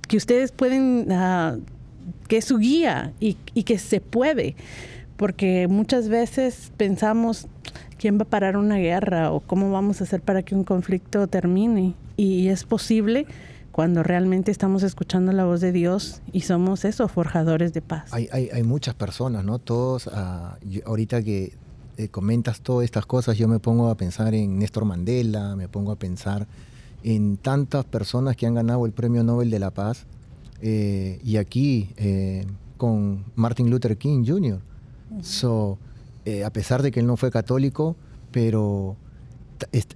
[0.06, 1.60] que ustedes pueden, uh,
[2.28, 4.54] que es su guía y, y, que se puede.
[5.16, 7.48] Porque muchas veces pensamos,
[7.98, 11.26] ¿quién va a parar una guerra o cómo vamos a hacer para que un conflicto
[11.26, 11.94] termine?
[12.16, 13.26] Y es posible
[13.72, 18.12] cuando realmente estamos escuchando la voz de Dios y somos eso, forjadores de paz.
[18.12, 19.58] Hay, hay, hay muchas personas, ¿no?
[19.58, 20.56] Todos, uh,
[20.86, 21.52] ahorita que
[21.98, 25.92] eh, comentas todas estas cosas, yo me pongo a pensar en Néstor Mandela, me pongo
[25.92, 26.46] a pensar
[27.02, 30.06] en tantas personas que han ganado el Premio Nobel de la Paz,
[30.60, 34.60] eh, y aquí eh, con Martin Luther King Jr.
[35.22, 35.78] so,
[36.44, 37.96] a pesar de que él no fue católico,
[38.32, 38.96] pero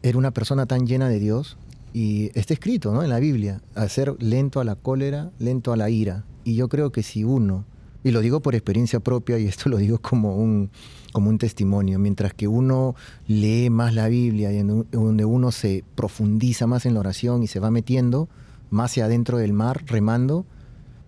[0.03, 1.57] era una persona tan llena de Dios
[1.93, 3.03] y está escrito ¿no?
[3.03, 6.25] en la Biblia, hacer lento a la cólera, lento a la ira.
[6.45, 7.65] Y yo creo que si uno,
[8.05, 10.71] y lo digo por experiencia propia, y esto lo digo como un,
[11.13, 12.95] como un testimonio, mientras que uno
[13.27, 17.61] lee más la Biblia y donde uno se profundiza más en la oración y se
[17.61, 18.29] va metiendo
[18.71, 20.47] más hacia adentro del mar, remando,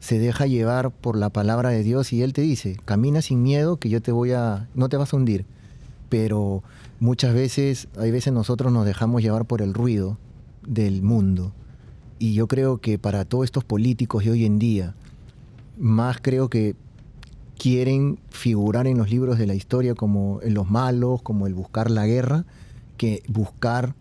[0.03, 3.77] se deja llevar por la palabra de Dios y Él te dice, camina sin miedo
[3.77, 5.47] que yo te voy a, no te vas a hundir.
[6.09, 6.65] Pero
[6.99, 10.19] muchas veces, hay veces nosotros nos dejamos llevar por el ruido
[10.67, 11.53] del mundo.
[12.19, 14.97] Y yo creo que para todos estos políticos de hoy en día,
[15.79, 16.75] más creo que
[17.57, 22.09] quieren figurar en los libros de la historia como los malos, como el buscar la
[22.09, 22.45] guerra,
[22.97, 23.95] que buscar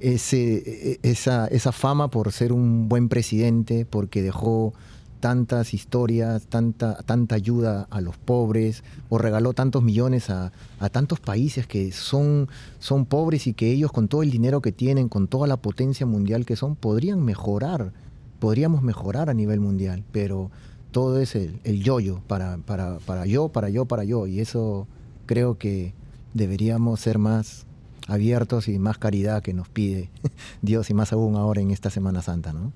[0.00, 4.74] ese, e, e, esa, esa fama por ser un buen presidente, porque dejó
[5.20, 10.52] tantas historias, tanta, tanta ayuda a los pobres, o regaló tantos millones a,
[10.90, 15.08] tantos países que son, son pobres y que ellos con todo el dinero que tienen,
[15.08, 17.92] con toda la potencia mundial que son, podrían mejorar,
[18.38, 20.50] podríamos mejorar a nivel mundial, pero
[20.90, 24.88] todo es el, el yo-yo, para, para, para yo, para yo, para yo, y eso
[25.26, 25.94] creo que
[26.34, 27.66] deberíamos ser más
[28.08, 30.10] abiertos y más caridad que nos pide
[30.62, 32.72] Dios y más aún ahora en esta Semana Santa, ¿no?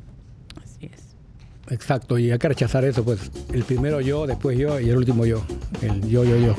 [1.71, 5.25] Exacto, y hay que rechazar eso, pues el primero yo, después yo y el último
[5.25, 5.43] yo,
[5.81, 6.55] el yo, yo, yo.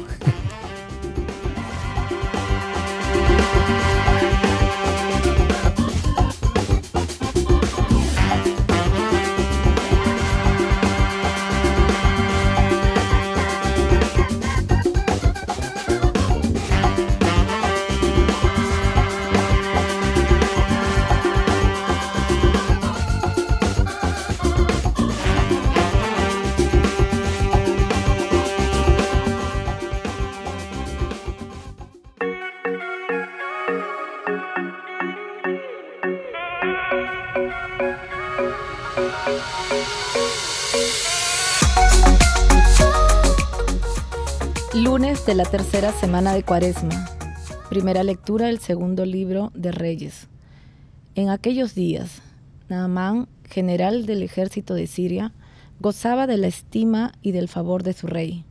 [45.75, 47.05] Tercera semana de Cuaresma.
[47.67, 50.29] Primera lectura del segundo libro de Reyes.
[51.15, 52.21] En aquellos días,
[52.69, 55.33] Naamán, general del ejército de Siria,
[55.81, 58.45] gozaba de la estima y del favor de su rey,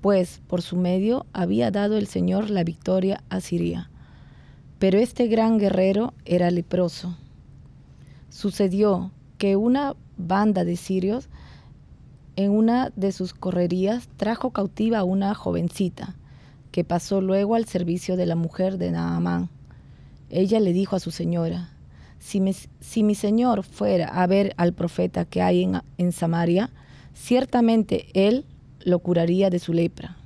[0.00, 3.90] pues por su medio había dado el Señor la victoria a Siria.
[4.78, 7.14] Pero este gran guerrero era leproso.
[8.30, 11.28] Sucedió que una banda de sirios
[12.36, 16.16] en una de sus correrías trajo cautiva a una jovencita,
[16.72, 19.50] que pasó luego al servicio de la mujer de Naamán.
[20.30, 21.68] Ella le dijo a su señora,
[22.18, 26.70] si, mi señor fuera a ver al profeta que hay en, en Samaria,
[27.14, 28.46] ciertamente él
[28.84, 30.16] lo curaría de su lepra.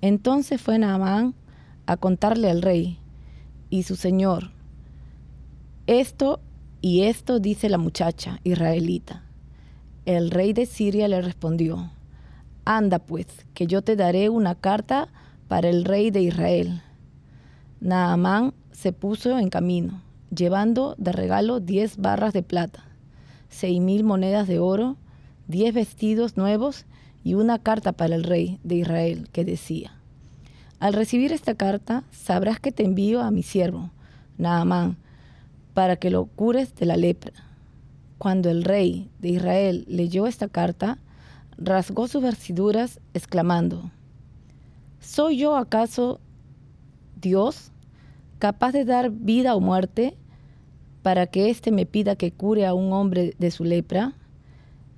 [0.00, 1.34] Entonces fue Naamán
[1.86, 2.98] a contarle al rey
[3.70, 4.52] y su señor,
[5.86, 6.40] esto
[6.80, 9.24] y esto dice la muchacha israelita.
[10.06, 11.90] El rey de Siria le respondió,
[12.64, 15.08] Anda pues, que yo te daré una carta
[15.50, 16.80] para el rey de Israel.
[17.80, 20.00] Naamán se puso en camino,
[20.32, 22.84] llevando de regalo diez barras de plata,
[23.48, 24.96] seis mil monedas de oro,
[25.48, 26.86] diez vestidos nuevos
[27.24, 29.90] y una carta para el rey de Israel que decía,
[30.78, 33.90] Al recibir esta carta sabrás que te envío a mi siervo,
[34.38, 34.98] Naamán,
[35.74, 37.32] para que lo cures de la lepra.
[38.18, 40.98] Cuando el rey de Israel leyó esta carta,
[41.58, 43.90] rasgó sus vestiduras, exclamando,
[45.00, 46.20] ¿Soy yo acaso
[47.20, 47.72] Dios,
[48.38, 50.14] capaz de dar vida o muerte,
[51.02, 54.12] para que éste me pida que cure a un hombre de su lepra?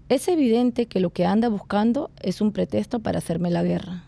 [0.09, 4.05] Es evidente que lo que anda buscando es un pretexto para hacerme la guerra.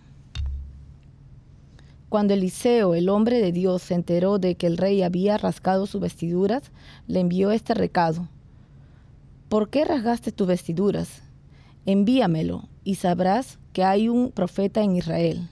[2.09, 6.00] Cuando Eliseo, el hombre de Dios, se enteró de que el rey había rasgado sus
[6.00, 6.72] vestiduras,
[7.07, 8.28] le envió este recado.
[9.48, 11.22] ¿Por qué rasgaste tus vestiduras?
[11.87, 15.48] Envíamelo y sabrás que hay un profeta en Israel.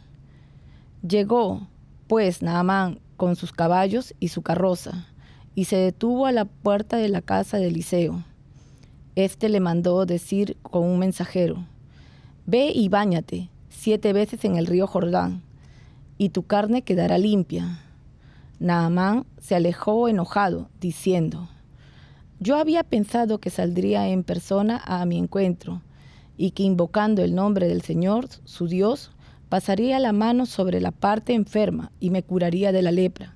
[1.06, 1.66] Llegó,
[2.06, 5.08] pues, Naamán con sus caballos y su carroza,
[5.56, 8.24] y se detuvo a la puerta de la casa de Eliseo.
[9.16, 11.66] Este le mandó decir con un mensajero,
[12.46, 15.42] Ve y báñate siete veces en el río Jordán,
[16.18, 17.80] y tu carne quedará limpia.
[18.60, 21.48] Naamán se alejó enojado, diciendo,
[22.38, 25.82] Yo había pensado que saldría en persona a mi encuentro,
[26.36, 29.10] y que invocando el nombre del Señor, su Dios,
[29.52, 33.34] pasaría la mano sobre la parte enferma y me curaría de la lepra.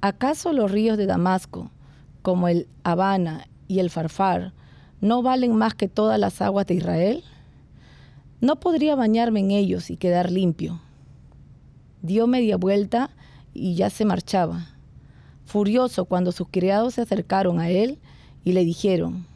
[0.00, 1.70] ¿Acaso los ríos de Damasco,
[2.22, 4.54] como el Habana y el Farfar
[5.00, 7.22] no valen más que todas las aguas de Israel?
[8.40, 10.80] No podría bañarme en ellos y quedar limpio.
[12.02, 13.10] Dio media vuelta
[13.54, 14.66] y ya se marchaba,
[15.44, 18.00] furioso cuando sus criados se acercaron a él
[18.42, 19.26] y le dijeron,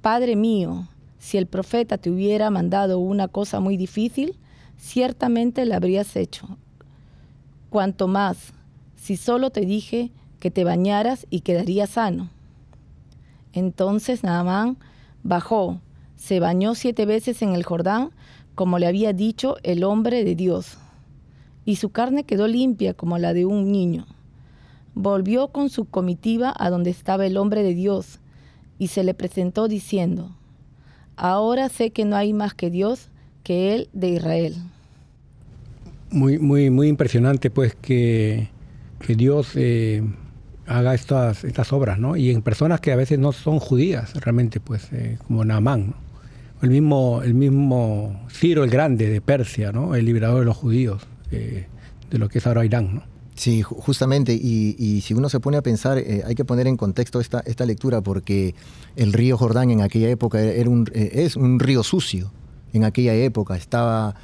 [0.00, 0.88] Padre mío,
[1.20, 4.36] si el profeta te hubiera mandado una cosa muy difícil,
[4.84, 6.46] ciertamente la habrías hecho.
[7.70, 8.52] Cuanto más,
[8.96, 12.28] si solo te dije que te bañaras y quedarías sano.
[13.54, 14.76] Entonces Naamán
[15.22, 15.80] bajó,
[16.16, 18.10] se bañó siete veces en el Jordán,
[18.54, 20.76] como le había dicho el hombre de Dios,
[21.64, 24.06] y su carne quedó limpia como la de un niño.
[24.94, 28.20] Volvió con su comitiva a donde estaba el hombre de Dios,
[28.78, 30.36] y se le presentó diciendo,
[31.16, 33.08] Ahora sé que no hay más que Dios
[33.44, 34.56] que Él de Israel.
[36.14, 38.48] Muy, muy, muy impresionante pues que,
[39.00, 40.02] que Dios eh,
[40.66, 42.16] haga estas, estas obras, ¿no?
[42.16, 45.94] Y en personas que a veces no son judías, realmente, pues, eh, como Naamán,
[46.62, 49.94] El mismo, el mismo Ciro el Grande de Persia, ¿no?
[49.94, 51.66] El liberador de los judíos, eh,
[52.10, 53.02] de lo que es ahora Irán, ¿no?
[53.34, 56.76] Sí, justamente, y, y, si uno se pone a pensar, eh, hay que poner en
[56.76, 58.54] contexto esta, esta lectura porque
[58.94, 62.30] el río Jordán en aquella época era un, es un río sucio.
[62.72, 64.14] En aquella época estaba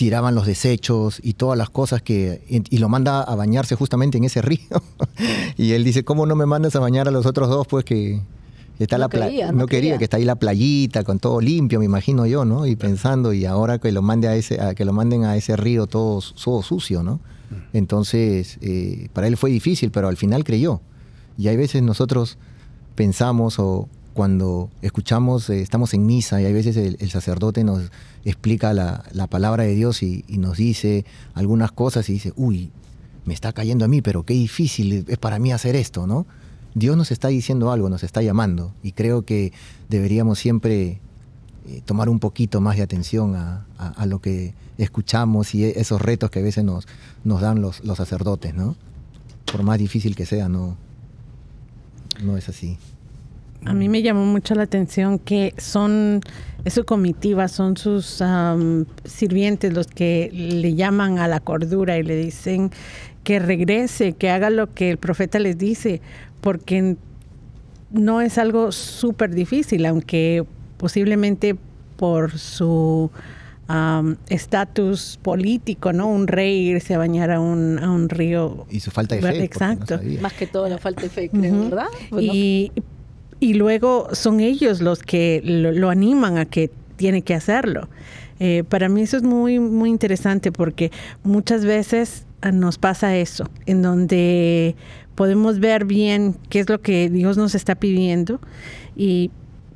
[0.00, 2.40] tiraban los desechos y todas las cosas que...
[2.48, 4.82] Y lo manda a bañarse justamente en ese río.
[5.58, 7.66] y él dice, ¿cómo no me mandas a bañar a los otros dos?
[7.66, 8.22] Pues que
[8.78, 11.84] está no la quería, no, quería, que está ahí la playita con todo limpio, me
[11.84, 12.66] imagino yo, ¿no?
[12.66, 15.54] Y pensando, y ahora que lo mande a ese, a que lo manden a ese
[15.54, 17.20] río todo, todo sucio, ¿no?
[17.74, 20.80] Entonces, eh, para él fue difícil, pero al final creyó.
[21.36, 22.38] Y hay veces nosotros
[22.94, 23.86] pensamos o,
[24.20, 27.90] cuando escuchamos, eh, estamos en misa y a veces el, sacerdote nos
[28.26, 32.70] explica la, palabra de Dios y, nos dice algunas cosas y dice, uy,
[33.24, 36.26] me está cayendo a mí, pero qué difícil es para mí hacer esto, ¿no?
[36.74, 39.54] Dios nos está diciendo algo, nos está llamando y creo que
[39.88, 41.00] deberíamos siempre
[41.66, 43.64] eh, tomar un poquito más de atención a,
[44.04, 46.86] lo que escuchamos y esos retos que a veces nos,
[47.24, 48.76] nos dan los, los sacerdotes, ¿no?
[49.50, 50.76] Por más difícil que sea, no,
[52.22, 52.76] no es así.
[53.64, 56.20] A mí me llamó mucho la atención que son,
[56.64, 58.22] es su comitiva, son sus
[59.04, 62.70] sirvientes los que le llaman a la cordura y le dicen
[63.24, 66.00] que regrese, que haga lo que el profeta les dice,
[66.40, 66.96] porque
[67.90, 70.44] no es algo súper difícil, aunque
[70.78, 71.56] posiblemente
[71.96, 73.10] por su
[74.28, 76.08] estatus político, ¿no?
[76.08, 78.66] Un rey irse a bañar a un, a un río.
[78.68, 79.44] Y su falta de fe.
[79.44, 80.00] Exacto.
[80.20, 81.86] Más que todo la falta de fe, creo, ¿verdad?
[82.18, 82.72] y
[83.40, 87.88] y luego son ellos los que lo, animan a que tiene que hacerlo.
[88.38, 90.92] Eh, para mí eso es muy, muy interesante porque
[91.24, 94.76] muchas veces ah, nos pasa eso, en donde
[95.14, 98.40] podemos ver bien qué es lo que Dios nos está pidiendo
[98.96, 99.30] y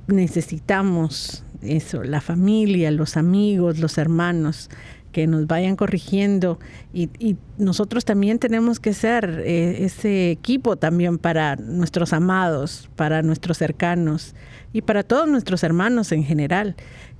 [0.07, 4.71] necesitamos eso, la familia, los amigos, los hermanos,
[5.15, 6.59] que nos vayan corrigiendo
[6.93, 7.09] y,
[7.57, 14.35] nosotros también tenemos que ser eh, ese equipo también para nuestros amados, para nuestros cercanos
[14.73, 16.75] y para todos nuestros hermanos en general.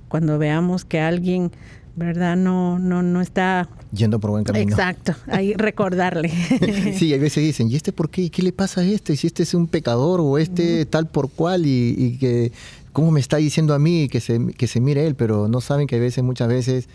[0.09, 1.51] Cuando veamos que alguien
[1.95, 2.35] ¿verdad?
[2.35, 4.69] No, no, no está yendo por buen camino.
[4.71, 6.29] Exacto, ahí recordarle.
[6.97, 8.29] sí, a veces dicen, ¿y este por qué?
[8.29, 9.15] ¿Qué le pasa a este?
[9.15, 12.51] Si este es un pecador o este tal por cual y, que,
[12.91, 15.15] ¿cómo me está diciendo a mí que se, que se mire él?
[15.15, 16.89] Pero no saben que a veces, muchas veces,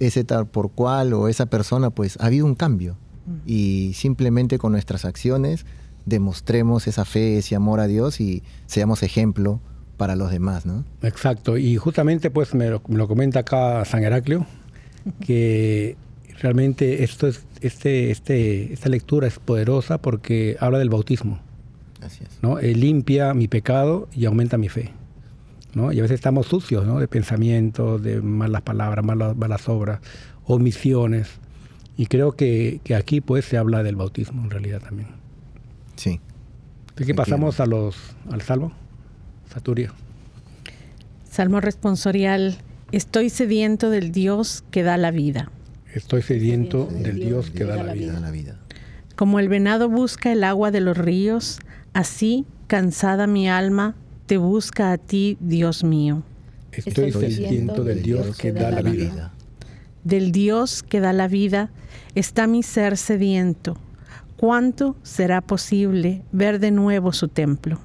[0.00, 2.96] ese tal por cual o esa persona, pues ha habido un cambio.
[3.46, 5.64] Y simplemente con nuestras acciones
[6.04, 9.60] demostremos esa fe, ese amor a Dios y seamos ejemplo
[9.96, 10.84] para los demás, ¿no?
[11.02, 14.46] Exacto, y justamente pues me lo, comenta acá San Heraclio,
[15.20, 15.96] que
[16.40, 21.38] realmente esto es, este, este, esta lectura es poderosa porque habla del bautismo.
[22.02, 22.38] Así es.
[22.42, 22.58] ¿no?
[22.58, 24.90] Eh, limpia mi pecado y aumenta mi fe.
[25.74, 25.92] ¿No?
[25.92, 26.98] Y a veces estamos sucios ¿no?
[26.98, 30.00] de pensamientos, de malas palabras, malas, malas obras,
[30.44, 31.28] omisiones.
[31.96, 35.08] Y creo que, que, aquí pues se habla del bautismo en realidad también.
[35.96, 36.20] Sí.
[36.96, 37.96] ¿De qué pasamos a los,
[38.30, 38.72] al salvo?
[39.52, 39.92] Saturio.
[41.24, 42.56] Salmo responsorial.
[42.92, 45.50] Estoy sediento del Dios que da la vida.
[45.94, 48.58] Estoy sediento del Dios que da la vida.
[49.16, 51.58] Como el venado busca el agua de los ríos,
[51.92, 53.94] así, cansada mi alma,
[54.30, 56.22] te busca a ti, Dios mío.
[56.70, 59.32] Estoy sediento del Dios que da la vida.
[60.04, 61.72] Del Dios que da la vida
[62.14, 63.76] está mi ser sediento.
[64.36, 67.80] ¿Cuánto será posible ver de nuevo su templo?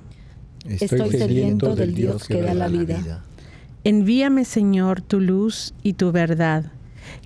[0.69, 3.23] Estoy sediento del Dios que da la vida.
[3.83, 6.71] Envíame, Señor, tu luz y tu verdad,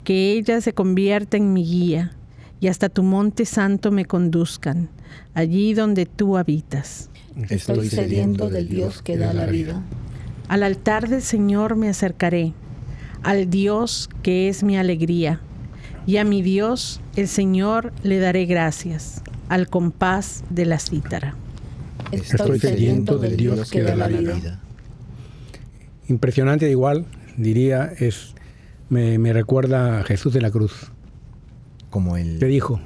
[0.06, 2.14] que ella se convierta en mi guía
[2.62, 4.88] y hasta tu monte santo me conduzcan,
[5.34, 7.10] allí donde tú habitas.
[7.50, 9.84] Estoy sediento del Dios que da la vida.
[10.48, 12.54] Al altar del Señor me acercaré,
[13.24, 15.40] al Dios que es mi alegría,
[16.06, 21.36] y a mi Dios, el Señor, le daré gracias, al compás de la cítara.
[22.12, 24.60] Estoy sediento del Dios que da la vida.
[26.08, 27.06] Impresionante igual,
[27.38, 28.34] diría, es
[28.90, 30.92] me, recuerda a Jesús de la cruz.
[31.90, 32.38] Como él.
[32.40, 32.80] Te dijo,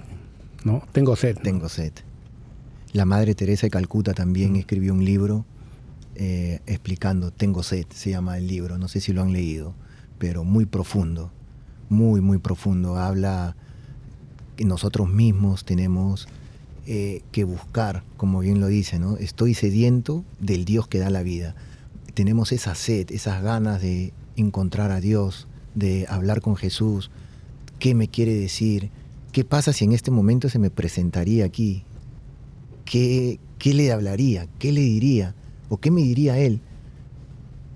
[0.64, 0.84] ¿no?
[0.92, 1.38] Tengo sed.
[1.42, 1.94] Tengo sed.
[2.94, 5.46] La Madre Teresa de Calcuta también escribió un libro
[6.14, 9.74] eh, explicando Tengo sed, se llama el libro, no sé si lo han leído,
[10.20, 11.32] pero muy profundo,
[11.90, 12.98] muy, muy profundo.
[12.98, 13.56] Habla
[14.56, 16.28] que nosotros mismos tenemos
[16.86, 19.18] eh, que buscar, como bien lo dice, ¿no?
[19.18, 21.56] Estoy sediento del Dios que da la vida.
[22.14, 27.10] Tenemos esa sed, esas ganas de encontrar a Dios, de hablar con Jesús.
[27.80, 28.92] ¿Qué me quiere decir?
[29.32, 31.86] ¿Qué pasa si en este momento se me presentaría aquí?
[32.86, 34.48] ¿Qué, qué le hablaría?
[34.60, 35.36] ¿Qué le diría?
[35.70, 36.60] ¿O qué me diría Él?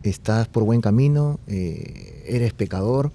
[0.03, 1.39] ¿Estás por buen camino?
[1.47, 3.11] Eh, ¿Eres pecador?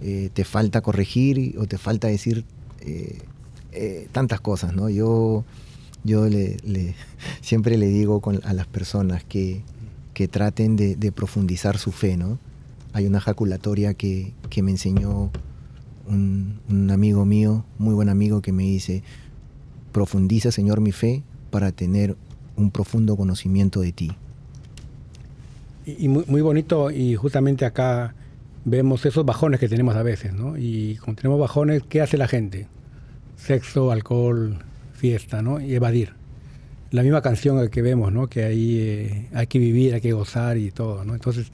[0.00, 2.44] Eh, ¿Te falta corregir o te falta decir
[2.80, 4.88] eh, tantas cosas, ¿no?
[4.88, 5.44] Yo,
[6.04, 6.26] yo
[7.40, 9.62] siempre le digo a las personas que,
[10.30, 12.38] traten de, profundizar su fe, ¿no?
[12.92, 14.32] Hay una jaculatoria que,
[14.62, 15.32] me enseñó
[16.06, 19.02] un, un, amigo mío, muy buen amigo, que me dice,
[19.90, 22.16] profundiza, Señor, mi fe para tener
[22.56, 24.10] un profundo conocimiento de ti.
[25.86, 28.16] Y, muy, muy, bonito, y justamente acá
[28.64, 30.58] vemos esos bajones que tenemos a veces, ¿no?
[30.58, 32.66] Y cuando tenemos bajones, ¿qué hace la gente?
[33.42, 34.58] sexo, alcohol,
[34.94, 35.60] fiesta, ¿no?
[35.60, 36.14] Y evadir.
[36.90, 38.28] La misma canción que vemos, ¿no?
[38.28, 41.14] Que ahí eh, hay que vivir, hay que gozar y todo, ¿no?
[41.14, 41.50] Entonces,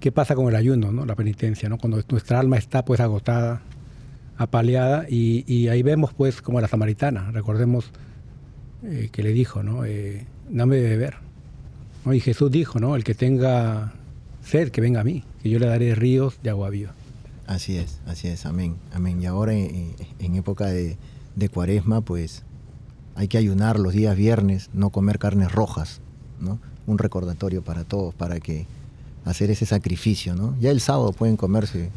[0.00, 1.04] ¿qué pasa con el ayuno, ¿no?
[1.04, 1.78] La penitencia, ¿no?
[1.78, 3.60] Cuando nuestra alma está pues agotada,
[4.36, 7.90] apaleada y, ahí vemos pues como la samaritana, recordemos
[8.84, 9.84] eh, que le dijo, ¿no?
[9.84, 11.16] Eh, dame de beber.
[12.04, 12.14] ¿no?
[12.14, 12.96] Y Jesús dijo, ¿no?
[12.96, 13.92] El que tenga
[14.44, 16.92] sed, que venga a mí, que yo le daré ríos de agua viva.
[17.46, 19.22] Así es, así es, amén, amén.
[19.22, 20.98] Y ahora en época de,
[21.34, 22.42] de cuaresma, pues
[23.14, 26.00] hay que ayunar los días viernes, no comer carnes rojas,
[26.40, 26.60] ¿no?
[26.86, 28.66] Un recordatorio para todos, para que
[29.24, 30.56] hacer ese sacrificio, ¿no?
[30.60, 31.90] Ya el sábado pueden comerse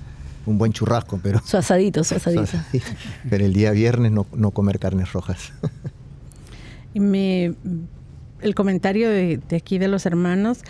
[0.46, 1.42] un buen churrasco, pero...
[1.46, 2.58] Su asadito, su asadito.
[3.30, 5.54] pero el día viernes no, comer carnes rojas.
[7.00, 7.54] me,
[8.42, 10.62] el comentario de, aquí de los hermanos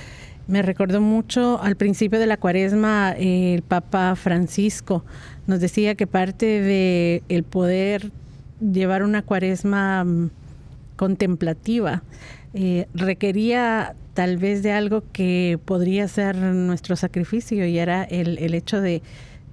[0.47, 5.05] me recordó mucho al principio de la cuaresma el Papa Francisco
[5.47, 8.11] nos decía que parte de el poder
[8.59, 10.29] llevar una cuaresma mm,
[10.95, 12.03] contemplativa
[12.53, 18.53] eh, requería tal vez de algo que podría ser nuestro sacrificio y era el, el
[18.55, 19.01] hecho de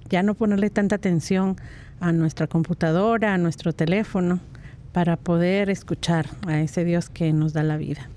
[0.09, 1.55] ya no ponerle tanta atención
[1.99, 4.39] a nuestra computadora, a nuestro teléfono,
[4.91, 8.09] para poder escuchar a ese Dios que nos da la vida.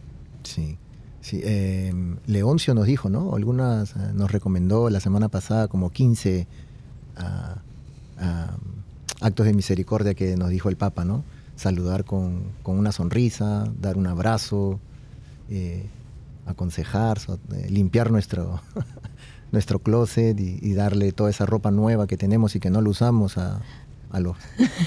[0.42, 0.78] Sí,
[1.20, 1.40] sí.
[1.44, 3.34] Em, Leoncio nos dijo, ¿no?
[3.34, 6.46] Algunas eh, nos recomendó la semana pasada como 15
[9.20, 11.24] actos de misericordia que nos dijo el Papa, ¿no?
[11.56, 14.80] Saludar con, una sonrisa, dar un abrazo,
[15.48, 15.86] eh,
[16.46, 17.18] aconsejar,
[17.52, 18.60] eh, limpiar nuestro,
[19.52, 23.38] nuestro closet y, darle toda esa ropa nueva que tenemos y que no lo usamos
[23.38, 23.60] a,
[24.12, 24.36] a los,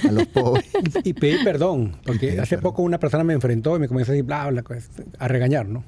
[0.08, 0.66] a los pobres.
[1.04, 4.26] Y pedir perdón, porque hace poco una persona me enfrentó y me comenzó a decir,
[4.26, 5.84] bla, bla, pues, a regañar, ¿no?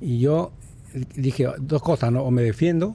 [0.00, 0.52] Y yo
[1.14, 2.22] dije dos cosas, ¿no?
[2.22, 2.92] O me defiendo,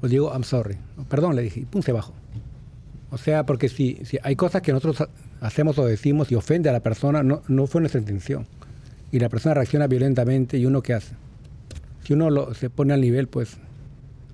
[0.00, 0.76] o digo, I'm sorry.
[1.08, 2.12] Perdón, le dije, y pum, se bajó.
[3.10, 5.08] O sea, porque si, si hay cosas que nosotros
[5.40, 8.46] hacemos o decimos y ofende a la persona, no, no fue nuestra intención.
[9.12, 11.14] Y la persona reacciona violentamente y uno qué hace.
[12.04, 13.56] Si uno lo, se pone al nivel, pues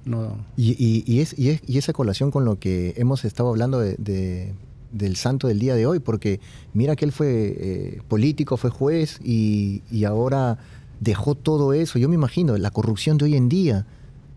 [0.05, 0.45] no.
[0.57, 4.55] Y, y, es, y, es, y esa colación con lo que hemos estado hablando de,
[4.91, 6.41] del santo del día de hoy, porque
[6.75, 10.59] mira que él fue eh, político, fue juez y, y ahora
[11.01, 11.99] dejó todo eso.
[11.99, 13.87] Yo me imagino la corrupción de hoy en día.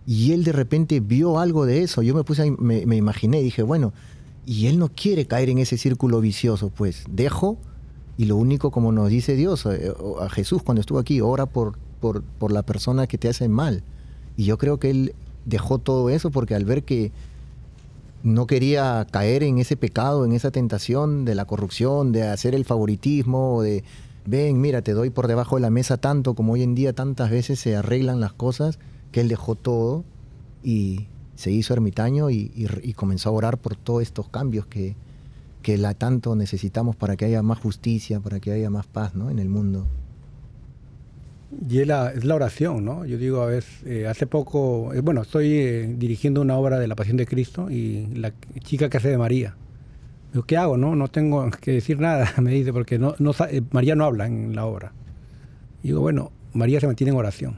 [0.07, 2.03] Y él de repente vio algo de eso.
[2.03, 3.91] Yo me puse, me, me imaginé, dije, bueno,
[4.45, 7.57] y él no quiere caer en ese círculo vicioso, pues dejo
[8.17, 11.77] y lo único como nos dice Dios, eh, a, Jesús cuando estuvo aquí, ora por,
[11.99, 13.83] por, por, la persona que te hace mal.
[14.37, 15.15] Y yo creo que él
[15.45, 17.11] dejó todo eso porque al ver que
[18.23, 22.65] no quería caer en ese pecado, en esa tentación de la corrupción, de hacer el
[22.65, 23.83] favoritismo, de,
[24.25, 27.29] ven, mira, te doy por debajo de la mesa tanto como hoy en día tantas
[27.29, 28.79] veces se arreglan las cosas,
[29.11, 30.03] que él dejó todo
[30.63, 34.95] y se hizo ermitaño y, comenzó a orar por todos estos cambios que,
[35.61, 39.29] que la tanto necesitamos para que haya más justicia, para que haya más paz ¿no?
[39.29, 39.85] en el mundo.
[41.69, 43.05] Y es la, es la oración, ¿no?
[43.05, 46.87] Yo digo, a veces, eh, hace poco, eh, bueno, estoy eh, dirigiendo una obra de
[46.87, 49.55] la Pasión de Cristo y la chica que hace de María.
[50.33, 50.77] Digo, ¿qué hago?
[50.77, 53.33] No, no tengo que decir nada, me dice, porque no, no,
[53.71, 54.93] María no habla en la obra.
[55.81, 57.57] Y digo, bueno, María se mantiene en oración.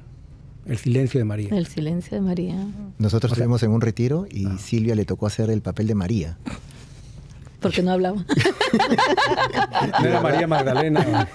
[0.66, 1.50] El silencio de María.
[1.52, 2.68] El silencio de María.
[2.98, 4.58] Nosotros estuvimos en un retiro y ah.
[4.58, 6.38] Silvia le tocó hacer el papel de María.
[7.68, 8.24] Porque no hablaba.
[10.00, 11.28] no era María Magdalena.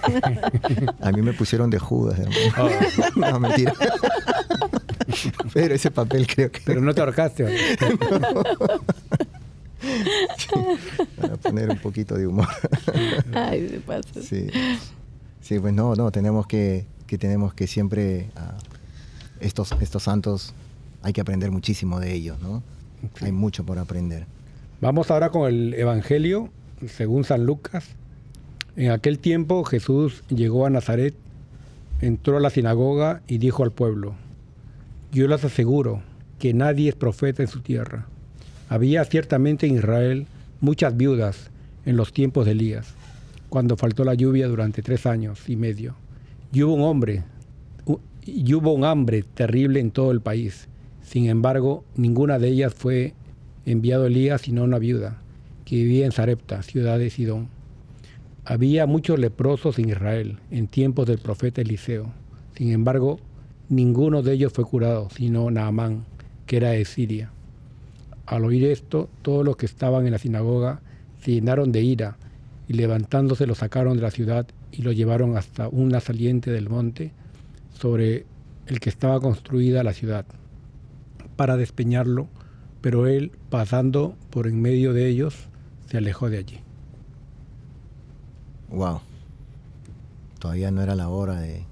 [1.01, 2.41] A mí me pusieron de Judas, hermano.
[2.57, 3.19] Oh.
[3.19, 3.73] No, mentira.
[5.53, 6.61] Pero ese papel creo que.
[6.65, 7.45] Pero no te ahorcaste.
[11.19, 12.47] para poner un poquito de humor.
[13.33, 14.21] Ay, me pasa.
[14.21, 14.47] Sí.
[15.41, 18.57] Sí, pues no, no, tenemos que, que tenemos que siempre ah,
[19.39, 20.53] estos, estos santos
[21.03, 22.63] hay que aprender muchísimo de ellos, ¿no?
[23.21, 24.25] Hay mucho por aprender.
[24.83, 26.49] Vamos ahora con el Evangelio
[26.87, 27.95] según San Lucas.
[28.75, 31.15] En aquel tiempo Jesús llegó a Nazaret,
[32.01, 34.13] entró a la sinagoga y dijo al pueblo,
[35.13, 36.01] yo les aseguro
[36.37, 38.07] que nadie es profeta en su tierra.
[38.67, 40.27] Había ciertamente en Israel
[40.59, 41.49] muchas viudas
[41.85, 42.93] en los tiempos de Elías,
[43.47, 45.95] cuando faltó la lluvia durante tres años y medio.
[46.51, 47.23] Y hubo un hombre
[47.87, 50.67] hubo un hambre terrible en todo el país.
[51.03, 53.13] Sin embargo, ninguna de ellas fue
[53.65, 55.21] enviado Elías sino una viuda
[55.65, 57.47] que vivía en Sarepta, ciudad de Sidón.
[58.45, 62.11] Había muchos leprosos en Israel en tiempos del profeta Eliseo.
[62.55, 63.19] Sin embargo,
[63.69, 66.05] ninguno de ellos fue curado, sino Naamán,
[66.45, 67.31] que era de Siria.
[68.25, 70.81] Al oír esto, todos los que estaban en la sinagoga
[71.21, 72.17] se llenaron de ira
[72.67, 77.11] y levantándose lo sacaron de la ciudad y lo llevaron hasta una saliente del monte
[77.73, 78.25] sobre
[78.67, 80.25] el que estaba construida la ciudad,
[81.35, 82.27] para despeñarlo,
[82.83, 85.47] pero él, pasando por en medio de ellos,
[85.89, 86.59] se alejó de allí.
[88.69, 88.99] Wow.
[90.37, 91.65] Todavía no era la hora de,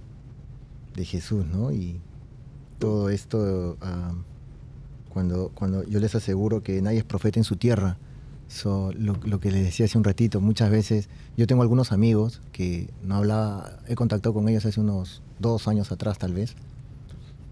[1.04, 1.74] Jesús, ¿no?
[1.74, 2.00] Y
[2.80, 4.14] todo esto, ah,
[5.10, 7.98] cuando, cuando yo les aseguro que nadie es profeta en su tierra,
[8.64, 8.92] lo,
[9.26, 13.16] lo, que les decía hace un ratito, muchas veces yo tengo algunos amigos que no
[13.16, 16.56] hablaba, he contactado con ellos hace unos dos años atrás tal vez,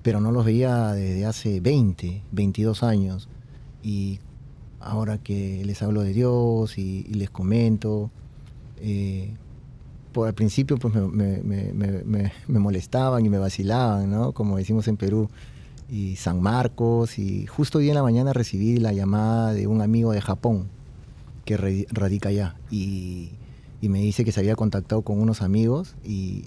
[0.01, 3.27] pero no los veía desde hace 20, 22 años.
[3.83, 4.19] Y
[4.79, 8.11] ahora que les hablo de Dios y, les comento,
[8.77, 9.33] eh,
[10.11, 14.31] por al principio pues me, molestaban y me vacilaban, ¿no?
[14.31, 15.29] Como decimos en Perú,
[15.89, 20.11] y San Marcos, y justo hoy en la mañana recibí la llamada de un amigo
[20.11, 20.67] de Japón,
[21.45, 21.57] que
[21.91, 22.55] radica allá.
[22.69, 23.31] Y,
[23.81, 26.43] me dice que se había contactado con unos amigos y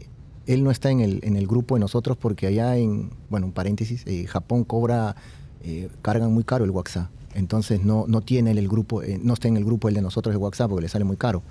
[0.47, 3.53] él no está en el, en el grupo de nosotros porque allá en, bueno, un
[3.53, 5.17] paréntesis, eh, Japón cobra,
[5.63, 7.09] eh, cargan muy caro el WhatsApp.
[7.35, 10.35] Entonces no, no tiene el, grupo, eh, no está en el grupo el de nosotros
[10.35, 11.43] de WhatsApp porque le sale muy caro.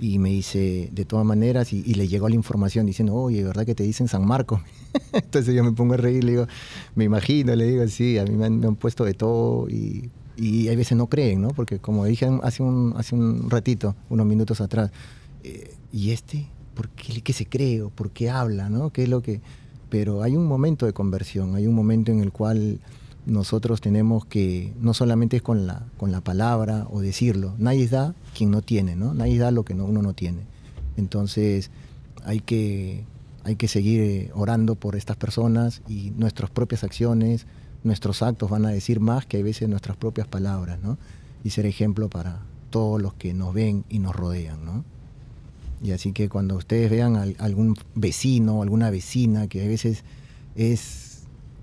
[0.00, 3.74] Y me dice, de todas maneras, y, le llegó la información diciendo, oye, ¿verdad que
[3.74, 4.60] te dicen San Marcos?
[5.12, 6.46] Entonces yo me pongo a reír, le digo,
[6.94, 10.10] me imagino, le digo, sí, a mí me han, me han puesto de todo y
[10.36, 11.48] y hay veces no creen, ¿no?
[11.48, 14.90] Porque como dije hace un, hace un ratito, unos minutos atrás,
[15.44, 16.46] eh, ¿y este?
[16.74, 18.90] ¿Por qué, qué se cree o por qué habla, ¿no?
[18.90, 19.40] ¿Qué es lo que...?
[19.90, 22.80] Pero hay un momento de conversión, hay un momento en el cual
[23.26, 28.14] nosotros tenemos que, no solamente es con la, con la palabra o decirlo, nadie da
[28.36, 29.14] quien no tiene, ¿no?
[29.14, 30.40] Nadie da lo que uno no tiene.
[30.96, 31.70] Entonces
[32.24, 33.04] hay que,
[33.44, 37.46] hay que seguir eh, orando por estas personas y nuestras propias acciones,
[37.84, 40.98] nuestros actos van a decir más que a veces nuestras propias palabras, ¿no?
[41.44, 44.84] Y ser ejemplo para todos los que nos ven y nos rodean, ¿no?
[45.82, 50.04] Y así que cuando ustedes vean a algún vecino alguna vecina que a veces
[50.54, 51.11] es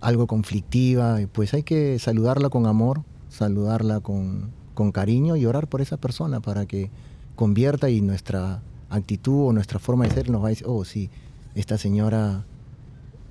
[0.01, 5.81] algo conflictiva, pues hay que saludarla con amor, saludarla con, con cariño y orar por
[5.81, 6.89] esa persona para que
[7.35, 11.09] convierta y nuestra actitud o nuestra forma de ser nos va a decir, oh sí,
[11.55, 12.45] esta señora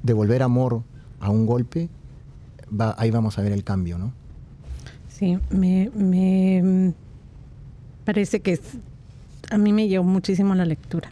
[0.03, 0.83] devolver amor
[1.21, 1.89] a un golpe,
[2.69, 4.13] va, ahí vamos a ver el cambio, ¿no?
[5.09, 6.95] Sí, me, me
[8.05, 8.61] parece que
[9.51, 11.11] a mí me llevó muchísimo la lectura.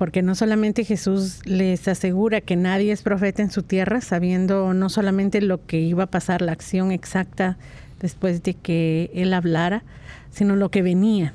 [0.00, 4.88] Porque no solamente Jesús les asegura que nadie es profeta en su tierra, sabiendo no
[4.88, 7.58] solamente lo que iba a pasar, la acción exacta
[8.00, 9.84] después de que él hablara,
[10.30, 11.34] sino lo que venía.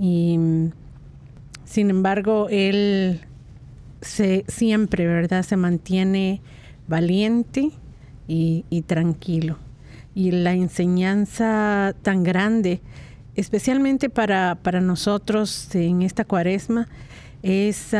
[0.00, 0.40] Y
[1.64, 3.20] sin embargo, él
[4.00, 6.42] se, siempre, ¿verdad?, se mantiene
[6.88, 7.70] valiente
[8.26, 9.56] y, tranquilo.
[10.16, 12.80] Y la enseñanza tan grande
[13.36, 16.88] especialmente para, para nosotros en esta cuaresma,
[17.42, 17.94] es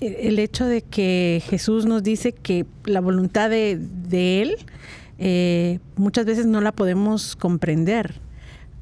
[0.00, 4.56] el hecho de que Jesús nos dice que la voluntad de, Él
[5.18, 8.20] eh, muchas veces no la podemos comprender.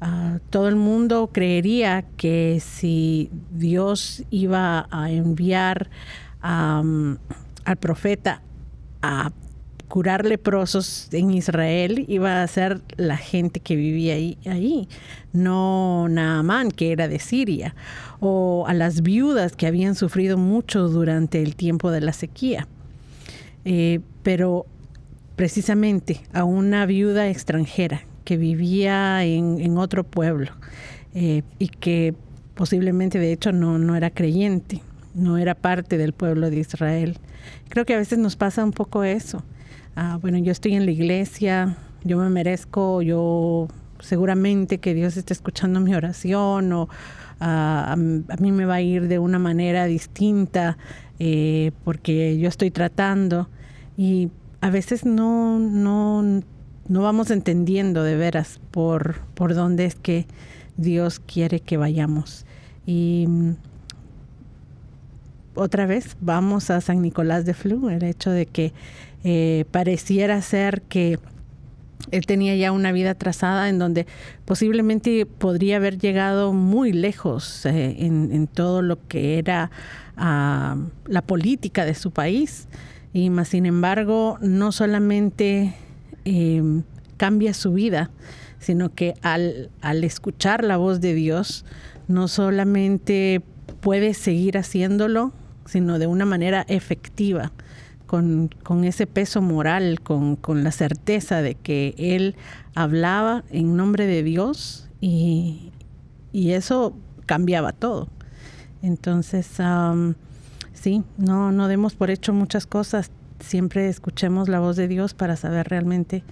[0.01, 5.89] Ah, todo el mundo creería que si Dios iba a enviar
[6.41, 7.17] al
[7.79, 8.41] profeta
[9.01, 9.31] a
[9.95, 14.89] curar leprosos en Israel iba a ser la gente que vivía ahí,
[15.31, 17.75] no Naamán, que era de Siria,
[18.19, 22.67] o a las viudas que habían sufrido mucho durante el tiempo de la sequía.
[23.63, 24.65] Eh, pero
[25.37, 30.51] precisamente a una viuda extranjera que vivía en, otro pueblo
[31.13, 32.13] eh, y que
[32.53, 34.81] posiblemente de hecho no, no era creyente,
[35.13, 37.17] no era parte del pueblo de Israel.
[37.69, 39.41] Creo que a veces nos pasa un poco eso
[39.97, 43.69] Ah, bueno, yo estoy en la iglesia, yo me merezco, yo
[43.99, 46.89] seguramente que Dios está escuchando mi oración o
[47.39, 50.77] ah, a, mí me va a ir de una manera distinta
[51.19, 53.47] eh, porque yo estoy tratando
[53.95, 56.41] y a veces no, no,
[56.89, 60.25] no vamos entendiendo de veras por, por dónde es que
[60.75, 62.45] Dios quiere que vayamos.
[62.85, 63.51] Y mm,
[65.55, 68.73] otra vez vamos a San Nicolás de Flu, el hecho de que
[69.27, 71.17] eh, pareciera ser que
[72.11, 74.05] él tenía ya una vida trazada en donde
[74.45, 79.71] posiblemente podría haber llegado muy lejos eh, en, todo lo que era
[80.15, 82.67] ah, la política de su país.
[83.13, 85.73] Y más sin embargo, no solamente
[86.23, 86.83] em,
[87.17, 88.11] cambia su vida,
[88.59, 91.65] sino que al, al escuchar la voz de Dios,
[92.07, 93.41] no solamente
[93.81, 95.33] puede seguir haciéndolo,
[95.65, 97.51] sino de una manera efectiva
[98.05, 98.49] con,
[98.83, 102.35] ese peso moral, con, la certeza de que él
[102.73, 105.71] hablaba en nombre de Dios y,
[106.33, 106.95] eso
[107.25, 108.09] cambiaba todo.
[108.81, 109.49] Entonces,
[110.73, 115.35] sí, no, no demos por hecho muchas cosas, siempre escuchemos la voz de Dios para
[115.35, 116.23] saber realmente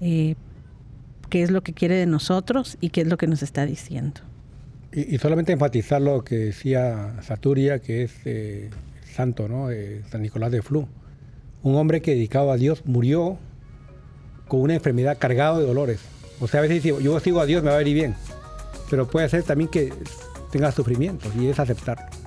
[0.00, 0.36] eh,
[1.28, 4.20] qué es lo que quiere de nosotros y qué es lo que nos está diciendo.
[4.92, 8.70] Y, solamente enfatizar lo que decía Saturia, que es eh,
[9.12, 9.70] santo, ¿no?
[9.70, 10.88] Eh, San Nicolás de Flu
[11.62, 13.38] un hombre que dedicado a Dios murió
[14.46, 16.00] con una enfermedad cargado de dolores.
[16.40, 18.14] O sea, a veces dice, yo sigo a Dios, me va a ir bien.
[18.90, 19.92] Pero puede ser también que
[20.50, 22.17] tenga sufrimientos y es aceptarlo.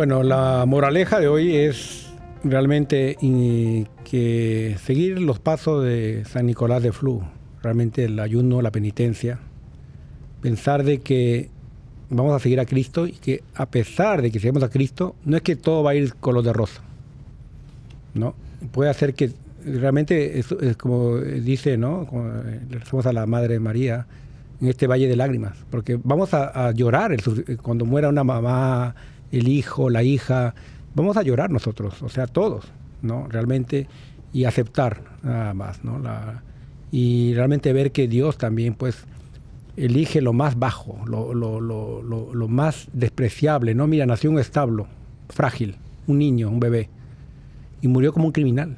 [0.00, 2.06] Bueno, la moraleja de hoy es
[2.42, 3.18] realmente
[4.02, 7.22] que seguir los pasos de San Nicolás de Flu,
[7.62, 9.40] realmente el ayuno, la penitencia,
[10.40, 11.50] pensar de que
[12.08, 15.36] vamos a seguir a Cristo y que a pesar de que sigamos a Cristo, no
[15.36, 16.80] es que todo va a ir color de rosa,
[18.14, 18.34] ¿no?
[18.72, 19.32] Puede hacer que
[19.66, 20.46] realmente, es,
[20.78, 22.06] como dice, ¿no?
[22.06, 22.26] Como
[22.70, 24.06] le rezamos a la Madre María,
[24.62, 27.14] en este valle de lágrimas, porque vamos a, llorar
[27.60, 28.94] cuando muera una mamá,
[29.32, 30.54] el hijo, la hija,
[30.94, 32.66] vamos a llorar nosotros, o sea, todos,
[33.02, 33.26] ¿no?
[33.28, 33.86] Realmente,
[34.32, 35.98] y aceptar nada más, ¿no?
[35.98, 36.42] La,
[36.90, 39.04] y realmente ver que Dios también, pues,
[39.76, 43.86] elige lo más bajo, lo, lo, lo, lo, más despreciable, ¿no?
[43.86, 44.88] Mira, nació un establo,
[45.28, 45.76] frágil,
[46.06, 46.88] un niño, un bebé,
[47.80, 48.76] y murió como un criminal.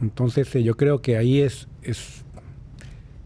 [0.00, 2.21] Entonces, eh, yo creo que ahí es, es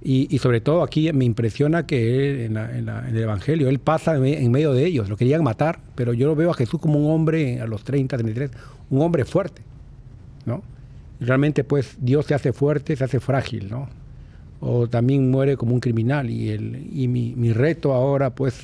[0.08, 4.86] Y, sobre todo aquí me impresiona que en, el Evangelio, él pasa en medio de
[4.86, 7.82] ellos, lo querían matar, pero yo lo veo a Jesús como un hombre a los
[7.82, 8.52] 30, 33,
[8.90, 9.62] un hombre fuerte,
[10.44, 10.62] ¿no?
[11.18, 13.88] realmente pues Dios se hace fuerte, se hace frágil, ¿no?
[14.60, 18.60] O también muere como un criminal y, el, y mi, mi reto ahora pues,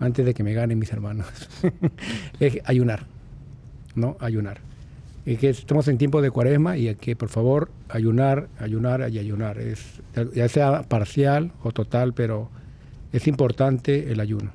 [0.00, 1.28] antes de que me ganen mis hermanos,
[2.40, 3.06] es ayunar,
[3.94, 4.16] ¿no?
[4.18, 4.71] Ayunar
[5.24, 9.58] y que estamos en tiempo de cuaresma y que por favor ayunar, ayunar y ayunar.
[9.58, 10.00] Es,
[10.34, 12.50] ya sea parcial o total, pero
[13.12, 14.50] es importante el ayuno.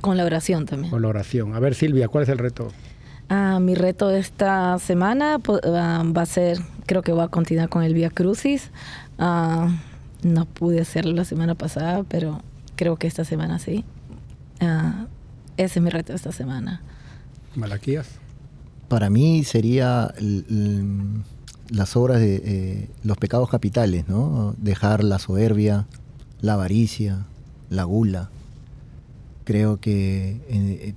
[0.00, 0.90] Con la oración también.
[0.90, 1.54] Con la oración.
[1.54, 2.68] A ver Silvia, ¿cuál es el reto?
[3.28, 7.82] Ah, mi reto esta semana ah, va a ser, creo que voy a continuar con
[7.82, 8.70] el Vía Crucis.
[9.18, 9.76] Ah,
[10.22, 12.40] no pude hacerlo la semana pasada, pero
[12.76, 13.84] creo que esta semana sí.
[15.58, 16.80] ese es mi reto esta semana.
[17.54, 18.18] Malaquías
[18.88, 20.14] para mí sería
[21.70, 24.54] las obras de eh, los pecados capitales, ¿no?
[24.58, 25.86] Dejar la soberbia,
[26.40, 27.26] la avaricia,
[27.68, 28.30] la gula.
[29.44, 30.94] Creo que eh,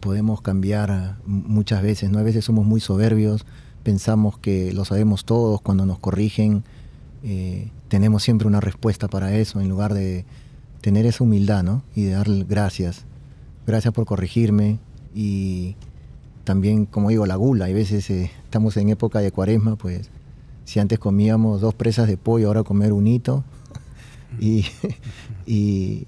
[0.00, 2.18] podemos cambiar muchas veces, ¿no?
[2.18, 3.44] A veces somos muy soberbios,
[3.82, 6.64] pensamos que lo sabemos todos, cuando nos corrigen
[7.24, 10.24] eh, tenemos siempre una respuesta para eso, en lugar de
[10.80, 11.82] tener esa humildad, ¿no?
[11.94, 13.04] Y de darle gracias.
[13.66, 14.78] Gracias por corregirme
[15.14, 15.76] y
[16.44, 17.66] también, como digo, la gula.
[17.66, 20.10] Hay veces eh, estamos en época de cuaresma, pues
[20.64, 23.44] si antes comíamos dos presas de pollo, ahora comer un hito.
[24.40, 24.64] y,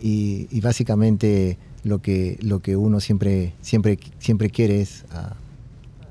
[0.00, 5.36] y, básicamente lo que, lo que uno siempre, siempre, siempre quiere es ah,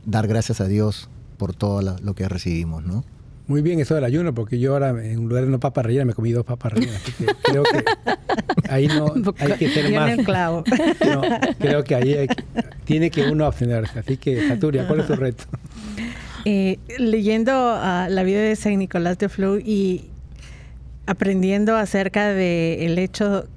[0.05, 3.03] dar gracias a Dios por todo lo que recibimos, ¿no?
[3.47, 6.13] Muy bien eso del ayuno, porque yo ahora en lugar de una papa rellena me
[6.13, 7.01] comí dos papas rellenas.
[7.01, 7.83] Así que creo que
[8.69, 10.17] ahí no hay que ser más.
[10.25, 10.63] clavo.
[11.59, 12.27] creo que ahí
[12.85, 13.99] tiene que uno abstenerse.
[13.99, 15.43] Así que, Saturia, ¿cuál es tu reto?
[16.47, 20.11] Eh, leyendo la vida de San Nicolás de Flu y
[21.07, 23.47] aprendiendo acerca del hecho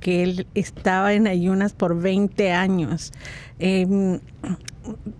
[0.00, 3.12] que él estaba en ayunas por 20 años.
[3.58, 4.20] Em,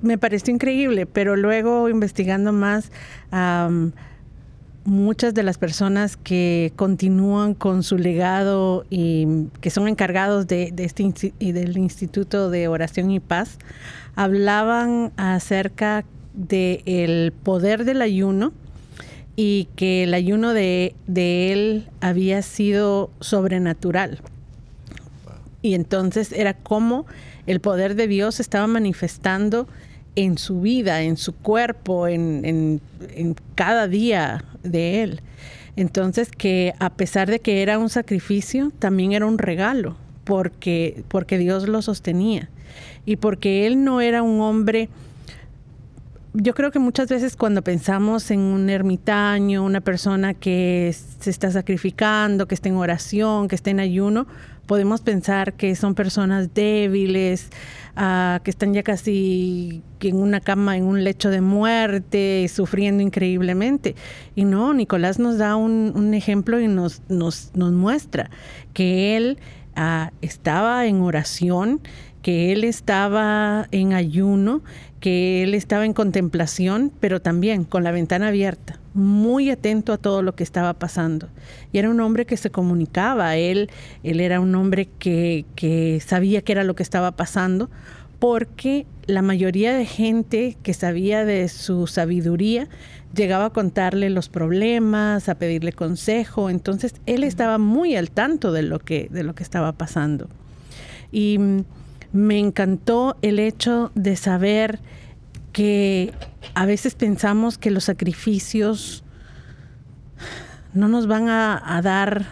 [0.03, 2.91] me pareció increíble, pero luego investigando más,
[4.85, 11.13] muchas de las personas que continúan con su legado y que son encargados de, este
[11.39, 13.59] y del Instituto de Oración y Paz,
[14.17, 16.05] hablaban acerca
[16.35, 18.53] del poder del ayuno
[19.37, 24.21] y que el ayuno de, de él había sido sobrenatural.
[25.63, 27.07] Y entonces era como
[27.47, 29.69] el poder de Dios estaba manifestando
[30.17, 32.81] en su vida, en su cuerpo, en,
[33.55, 35.21] cada día de él.
[35.77, 41.39] Entonces que a pesar de que era un sacrificio, también era un regalo, porque, porque
[41.39, 42.49] Dios lo sostenía.
[43.07, 44.89] Y porque él no era un hombre
[46.33, 51.51] yo creo que muchas veces cuando pensamos en un ermitaño, una persona que se está
[51.51, 54.27] sacrificando, que está en oración, que está en ayuno,
[54.71, 57.51] podemos pensar que son personas débiles,
[57.97, 63.97] ah, que están ya casi en una cama, en un lecho de muerte, sufriendo increíblemente.
[64.37, 68.31] Y no, Nicolás nos da un, ejemplo y nos, nos, nos, muestra
[68.73, 69.41] que él
[69.75, 71.81] ah, estaba en oración,
[72.23, 74.63] que él estaba en ayuno,
[75.01, 80.23] que él estaba en contemplación, pero también con la ventana abierta, muy atento a todo
[80.23, 81.29] lo que estaba pasando.
[81.73, 83.71] Y era un hombre que se comunicaba, él,
[84.03, 87.71] él era un hombre que, que sabía qué era lo que estaba pasando,
[88.19, 92.69] porque la mayoría de gente que sabía de su sabiduría
[93.15, 98.63] llegaba a contarle los problemas, a pedirle consejo, entonces él estaba muy al tanto de
[98.63, 100.29] lo que, de lo que estaba pasando.
[101.11, 101.39] Y
[102.13, 104.81] me encantó el hecho de saber
[105.53, 106.13] que
[106.55, 109.05] a veces pensamos que los sacrificios
[110.73, 112.27] no nos van a, dar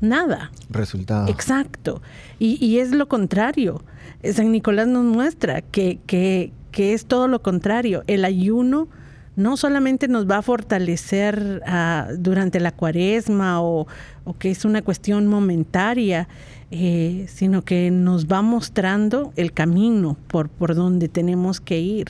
[0.00, 0.50] nada.
[0.70, 1.28] Resultado.
[1.28, 2.02] Exacto.
[2.38, 3.82] Y, es lo contrario.
[4.32, 8.02] San Nicolás nos muestra que, que, es todo lo contrario.
[8.06, 8.88] El ayuno
[9.34, 13.86] no solamente nos va a fortalecer ah, durante la cuaresma o,
[14.24, 16.28] o, que es una cuestión momentaria,
[16.72, 22.06] eh, sino que nos va mostrando el camino por, por donde tenemos que ir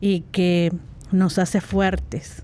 [0.00, 0.72] y que
[1.10, 2.42] nos hace fuertes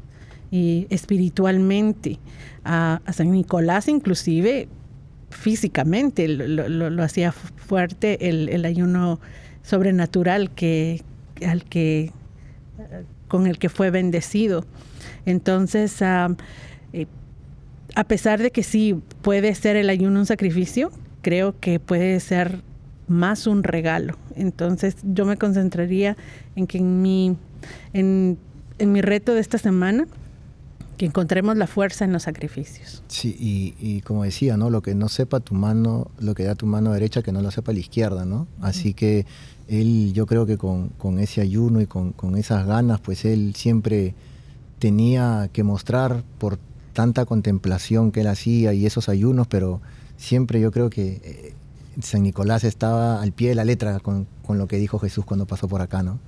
[0.51, 2.19] y espiritualmente.
[2.65, 4.69] A, San Nicolás inclusive
[5.31, 9.19] físicamente lo, hacía fuerte el, ayuno
[9.63, 11.03] sobrenatural que,
[11.47, 12.13] al que,
[13.27, 14.67] con el que fue bendecido.
[15.25, 16.35] Entonces, ah,
[16.93, 17.07] eh,
[17.95, 20.91] a pesar de que sí puede ser el ayuno un sacrificio,
[21.29, 22.63] creo que puede ser
[23.07, 24.17] más un regalo.
[24.35, 26.17] Entonces yo me concentraría
[26.57, 27.37] en que en mi,
[27.93, 28.39] en,
[28.79, 30.07] mi reto de esta semana
[30.97, 33.03] Que encontremos la fuerza en los sacrificios.
[33.09, 34.71] Sí, y, y, como decía, ¿no?
[34.71, 37.51] Lo que no sepa tu mano, lo que da tu mano derecha, que no lo
[37.51, 38.47] sepa la izquierda, ¿no?
[38.63, 39.27] Así que
[39.69, 43.53] él, yo creo que con, con ese ayuno y con, con, esas ganas, pues él
[43.55, 44.15] siempre
[44.79, 46.59] tenía que mostrar por
[46.95, 49.83] tanta contemplación que él hacía y esos ayunos, pero
[50.19, 51.55] siempre yo creo que eh,
[52.03, 55.47] San Nicolás estaba al pie de la letra con, con lo que dijo Jesús cuando
[55.47, 56.19] pasó por acá, ¿no?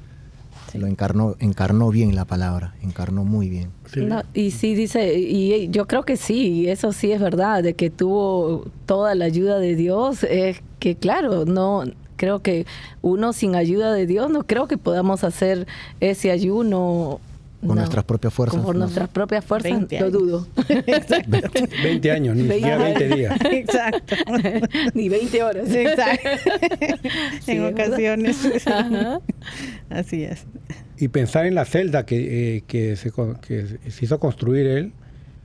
[0.72, 0.78] Sí.
[0.78, 3.70] Lo encarnó, encarnó bien la palabra, encarnó muy bien.
[3.92, 4.00] Sí.
[4.00, 7.90] No, y sí dice, y yo creo que sí, eso sí es verdad, de que
[7.90, 11.84] tuvo toda la ayuda de Dios, es que claro, no
[12.16, 12.66] creo que
[13.00, 15.66] uno sin ayuda de Dios no creo que podamos hacer
[16.00, 17.18] ese ayuno
[17.60, 18.62] con no, nuestras propias fuerzas.
[18.62, 18.84] Con no.
[18.84, 20.46] nuestras propias fuerzas, lo dudo.
[21.82, 23.40] 20 años, ni siquiera 20 días.
[23.50, 24.16] Exacto.
[24.94, 25.70] ni 20 horas.
[25.70, 26.28] Exacto.
[27.42, 28.38] sí, en ocasiones.
[29.90, 30.44] Así es.
[30.96, 33.12] Y pensar en la celda que, eh, que, se,
[33.46, 34.92] que se hizo construir él,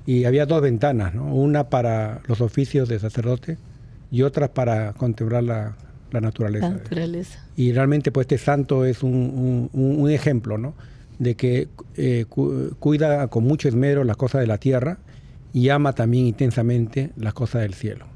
[0.05, 1.33] y había dos ventanas, ¿no?
[1.33, 3.57] una para los oficios de sacerdote
[4.11, 5.75] y otra para contemplar la,
[6.11, 6.69] la naturaleza.
[6.69, 7.43] La naturaleza.
[7.55, 10.75] Y realmente pues este santo es un, un, un ejemplo, ¿no?
[11.19, 14.97] De que eh, cu cuida con mucho esmero las cosas de la tierra
[15.53, 18.14] y ama también intensamente las cosas del cielo.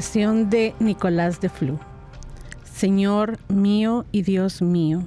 [0.00, 1.78] Oración de Nicolás de Flu.
[2.64, 5.02] Señor mío y Dios mío,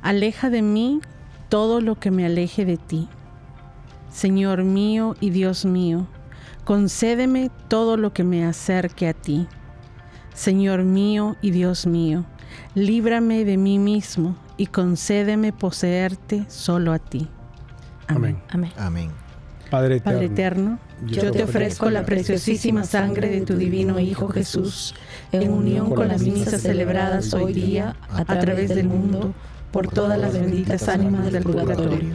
[0.00, 1.02] aleja de mí
[1.50, 3.06] todo lo que me aleje de ti.
[4.10, 6.06] Señor mío y Dios mío,
[6.64, 9.46] concédeme todo lo que me acerque a ti.
[10.32, 12.24] Señor mío y Dios mío,
[12.74, 17.28] líbrame de mí mismo y concédeme poseerte solo a ti.
[18.06, 18.40] Amén.
[18.48, 18.72] Amén.
[18.78, 19.10] Amén.
[19.70, 24.94] Padre eterno, Padre eterno yo te ofrezco la preciosísima sangre de tu divino Hijo Jesús,
[25.32, 29.34] en unión con las misas celebradas hoy día a través del mundo
[29.70, 32.14] por todas las benditas ánimas del purgatorio.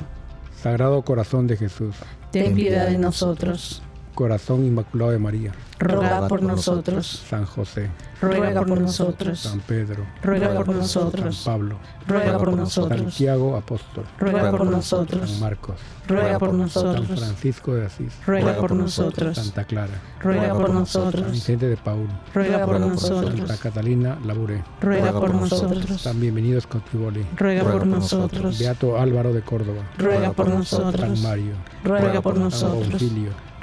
[0.61, 1.95] Sagrado Corazón de Jesús,
[2.31, 3.81] ten piedad de nosotros.
[4.13, 7.23] Corazón Inmaculado de María, ruega por nosotros.
[7.27, 7.89] San José,
[8.21, 9.39] ruega por nosotros.
[9.39, 11.35] San Pedro, ruega por nosotros.
[11.35, 13.01] San Pablo, ruega por nosotros.
[13.01, 15.29] Santiago Apóstol, ruega por nosotros.
[15.29, 15.75] San Marcos,
[16.07, 17.19] ruega por San nosotros.
[17.19, 19.37] Francisco de Asís, ruega por nosotros.
[19.37, 21.31] Santa Clara, ruega por San nosotros.
[21.31, 23.59] Vicente de Paul, ruega por Santa nosotros.
[23.59, 26.01] Catalina Labouré, ruega por nosotros.
[26.01, 28.59] San Bienvenidos Contriboli, ruega por nosotros.
[28.59, 31.19] Beato Álvaro de Córdoba, ruega por San nosotros.
[31.21, 33.01] Mario, ruega por San nosotros.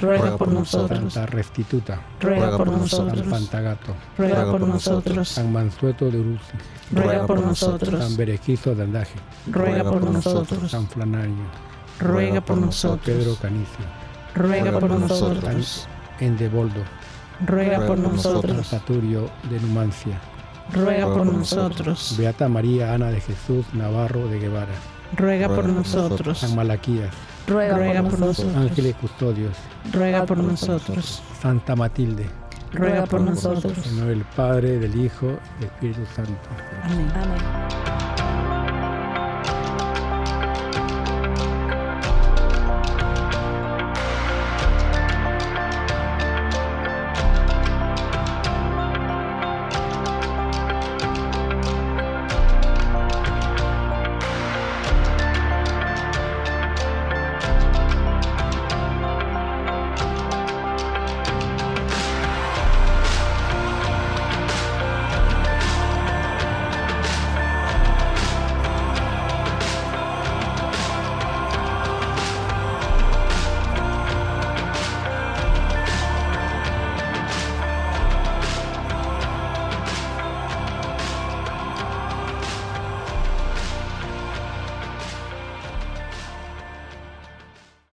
[0.01, 1.13] Ruega por nosotros.
[1.13, 3.27] Santa Restituta, ruega por San nosotros.
[3.27, 5.29] Pantagato, ruega por nosotros.
[5.29, 6.53] San Mansueto de Uruzi,
[6.91, 8.17] ruega por San nosotros.
[8.17, 9.15] Berequizo de Andaje,
[9.47, 10.71] ruega por nosotros.
[10.71, 11.45] San Flanario,
[11.99, 13.17] ruega por San nosotros.
[13.17, 13.85] Pedro Canicio,
[14.33, 15.87] ruega por San nosotros.
[16.19, 16.81] Endeboldo,
[17.45, 18.67] ruega por San nosotros.
[18.67, 20.19] Saturio de Numancia,
[20.73, 22.15] ruega por nosotros.
[22.17, 24.73] Beata María Ana de Jesús Navarro de Guevara,
[25.15, 26.39] ruega por nosotros.
[26.39, 27.13] San Malaquías,
[27.47, 28.45] Ruega, ruega por por nosotros.
[28.47, 28.71] nosotros.
[28.71, 29.57] Ángeles Custodios,
[29.91, 31.23] ruega por nosotros.
[31.41, 32.29] Santa Matilde,
[32.71, 33.77] ruega por nosotros.
[33.85, 36.49] en nombre del Padre, del Hijo y del Espíritu Santo.
[36.83, 37.11] Amén.
[37.15, 38.10] Amén.